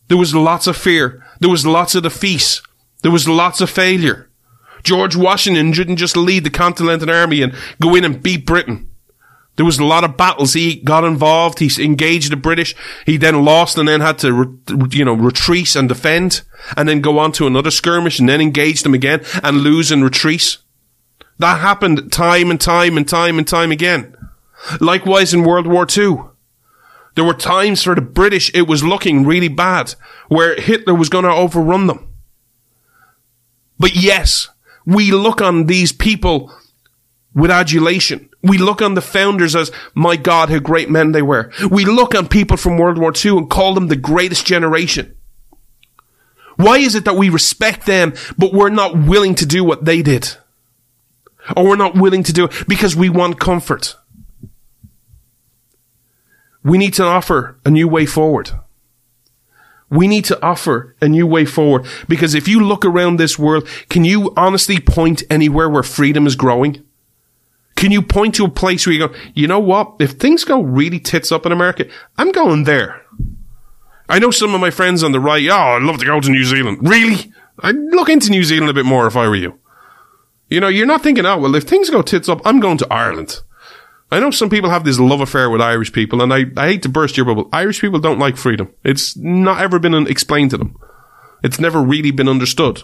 [0.09, 1.25] There was lots of fear.
[1.41, 2.61] There was lots of defeat.
[3.03, 4.29] There was lots of failure.
[4.83, 8.86] George Washington didn't just lead the Continental Army and go in and beat Britain.
[9.57, 10.53] There was a lot of battles.
[10.53, 11.59] He got involved.
[11.59, 12.75] He engaged the British.
[13.07, 16.43] He then lost and then had to, re- you know, retreat and defend
[16.77, 20.05] and then go on to another skirmish and then engage them again and lose and
[20.05, 20.59] retreat.
[21.39, 24.15] That happened time and time and time and time again.
[24.81, 26.19] Likewise in World War II.
[27.15, 29.95] There were times for the British it was looking really bad
[30.29, 32.13] where Hitler was going to overrun them.
[33.79, 34.49] But yes,
[34.85, 36.53] we look on these people
[37.35, 38.31] with adulation.
[38.47, 41.51] We look on the founders as, my God, how great men they were.
[41.71, 45.17] We look on people from World War II and call them the greatest generation.
[46.57, 50.03] Why is it that we respect them, but we're not willing to do what they
[50.03, 50.37] did?
[51.57, 53.97] Or we're not willing to do it because we want comfort.
[56.65, 58.51] We need to offer a new way forward.
[59.89, 63.69] We need to offer a new way forward because if you look around this world,
[63.89, 66.83] can you honestly point anywhere where freedom is growing?
[67.77, 69.97] Can you point to a place where you go, you know what?
[70.01, 71.87] If things go really tits up in America,
[72.19, 73.03] I'm going there.
[74.09, 76.31] I know some of my friends on the right, oh, I'd love to go to
[76.31, 76.79] New Zealand.
[76.89, 77.33] Really?
[77.61, 79.59] I'd look into New Zealand a bit more if I were you.
[80.49, 82.93] You know, you're not thinking, oh, well, if things go tits up, I'm going to
[82.93, 83.41] Ireland.
[84.11, 86.83] I know some people have this love affair with Irish people, and I, I hate
[86.85, 87.49] to burst your bubble.
[87.53, 88.73] Irish people don't like freedom.
[88.85, 90.77] It's not ever been explained to them.
[91.43, 92.83] It's never really been understood.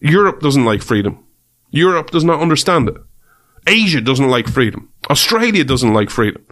[0.00, 1.24] Europe doesn't like freedom.
[1.70, 2.96] Europe does not understand it.
[3.68, 4.90] Asia doesn't like freedom.
[5.10, 6.44] Australia doesn't like freedom.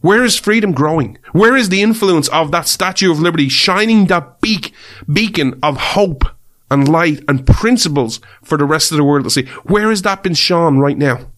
[0.00, 1.18] Where is freedom growing?
[1.32, 4.72] Where is the influence of that Statue of Liberty shining that beak,
[5.12, 6.24] beacon of hope
[6.70, 9.46] and light and principles for the rest of the world to see?
[9.64, 11.30] Where has that been shone right now?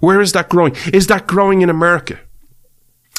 [0.00, 0.74] Where is that growing?
[0.92, 2.20] Is that growing in America?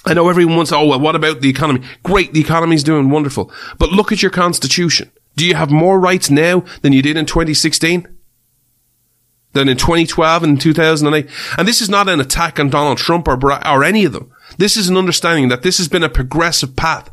[0.05, 1.81] I know everyone wants, oh, well, what about the economy?
[2.03, 3.51] Great, the economy's doing wonderful.
[3.79, 5.11] But look at your constitution.
[5.35, 8.14] Do you have more rights now than you did in 2016?
[9.55, 11.29] Than in 2012 and 2008?
[11.57, 14.29] And this is not an attack on Donald Trump or, or any of them.
[14.57, 17.09] This is an understanding that this has been a progressive path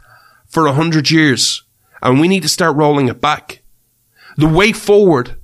[0.48, 1.62] for a hundred years.
[2.02, 3.62] And we need to start rolling it back.
[4.36, 5.36] The way forward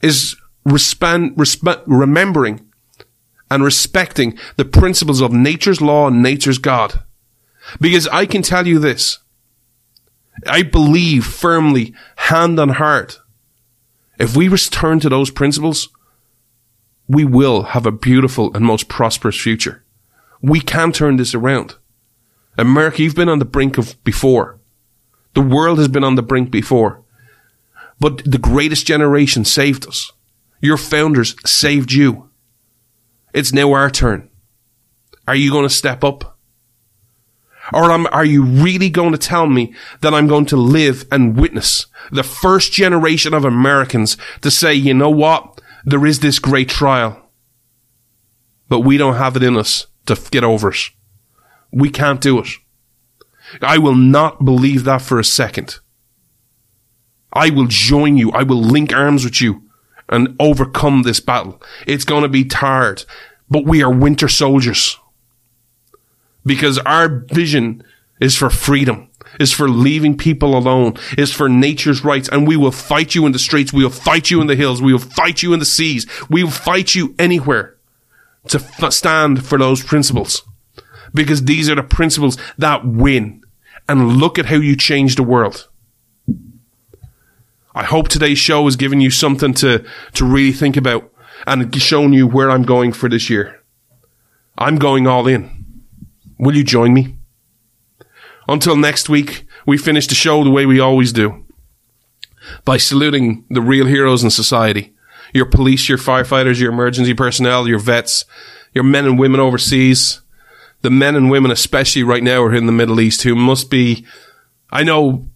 [0.00, 0.34] is
[0.66, 2.66] resp- remembering
[3.50, 7.02] and respecting the principles of nature's law and nature's God.
[7.82, 9.18] Because I can tell you this.
[10.46, 13.20] I believe firmly, hand on heart,
[14.22, 15.88] if we return to those principles,
[17.08, 19.84] we will have a beautiful and most prosperous future.
[20.40, 21.74] We can turn this around.
[22.56, 24.60] America, you've been on the brink of before.
[25.34, 27.02] The world has been on the brink before.
[27.98, 30.12] But the greatest generation saved us.
[30.60, 32.30] Your founders saved you.
[33.34, 34.30] It's now our turn.
[35.26, 36.31] Are you going to step up?
[37.72, 41.36] Or am, are you really going to tell me that I'm going to live and
[41.36, 45.60] witness the first generation of Americans to say, you know what?
[45.84, 47.30] There is this great trial,
[48.68, 50.90] but we don't have it in us to get over it.
[51.72, 52.48] We can't do it.
[53.60, 55.78] I will not believe that for a second.
[57.32, 58.30] I will join you.
[58.32, 59.62] I will link arms with you
[60.08, 61.60] and overcome this battle.
[61.86, 63.04] It's going to be tired,
[63.48, 64.98] but we are winter soldiers
[66.44, 67.82] because our vision
[68.20, 69.08] is for freedom,
[69.40, 72.28] is for leaving people alone, is for nature's rights.
[72.28, 73.72] And we will fight you in the streets.
[73.72, 74.80] We will fight you in the hills.
[74.80, 76.06] We will fight you in the seas.
[76.30, 77.76] We will fight you anywhere
[78.48, 80.42] to f- stand for those principles
[81.14, 83.42] because these are the principles that win.
[83.88, 85.68] And look at how you change the world.
[87.74, 91.10] I hope today's show has given you something to, to really think about
[91.46, 93.60] and shown you where I'm going for this year.
[94.56, 95.61] I'm going all in.
[96.42, 97.16] Will you join me?
[98.48, 101.46] Until next week, we finish the show the way we always do.
[102.64, 104.92] By saluting the real heroes in society.
[105.32, 108.24] Your police, your firefighters, your emergency personnel, your vets,
[108.74, 110.20] your men and women overseas.
[110.80, 114.04] The men and women, especially right now, are in the Middle East who must be,
[114.72, 115.28] I know,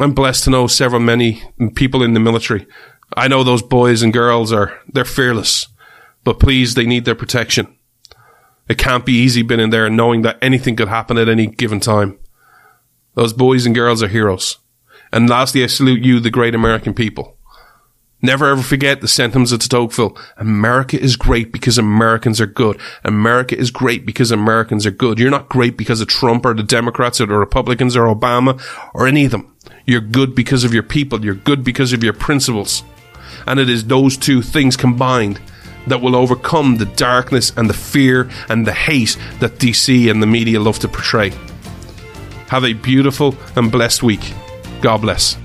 [0.00, 1.40] I'm blessed to know several many
[1.76, 2.66] people in the military.
[3.16, 5.68] I know those boys and girls are, they're fearless,
[6.24, 7.77] but please, they need their protection.
[8.68, 11.46] It can't be easy being in there and knowing that anything could happen at any
[11.46, 12.18] given time.
[13.14, 14.58] Those boys and girls are heroes.
[15.12, 17.36] And lastly, I salute you, the great American people.
[18.20, 20.18] Never ever forget the sentiments of Tocqueville.
[20.36, 22.78] America is great because Americans are good.
[23.04, 25.20] America is great because Americans are good.
[25.20, 28.60] You're not great because of Trump or the Democrats or the Republicans or Obama
[28.92, 29.54] or any of them.
[29.86, 31.24] You're good because of your people.
[31.24, 32.82] You're good because of your principles.
[33.46, 35.40] And it is those two things combined
[35.88, 40.26] that will overcome the darkness and the fear and the hate that DC and the
[40.26, 41.30] media love to portray.
[42.48, 44.32] Have a beautiful and blessed week.
[44.80, 45.36] God bless.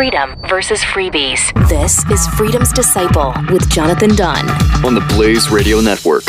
[0.00, 1.40] Freedom versus freebies.
[1.68, 4.48] This is Freedom's Disciple with Jonathan Dunn
[4.82, 6.24] on the Blaze Radio Network.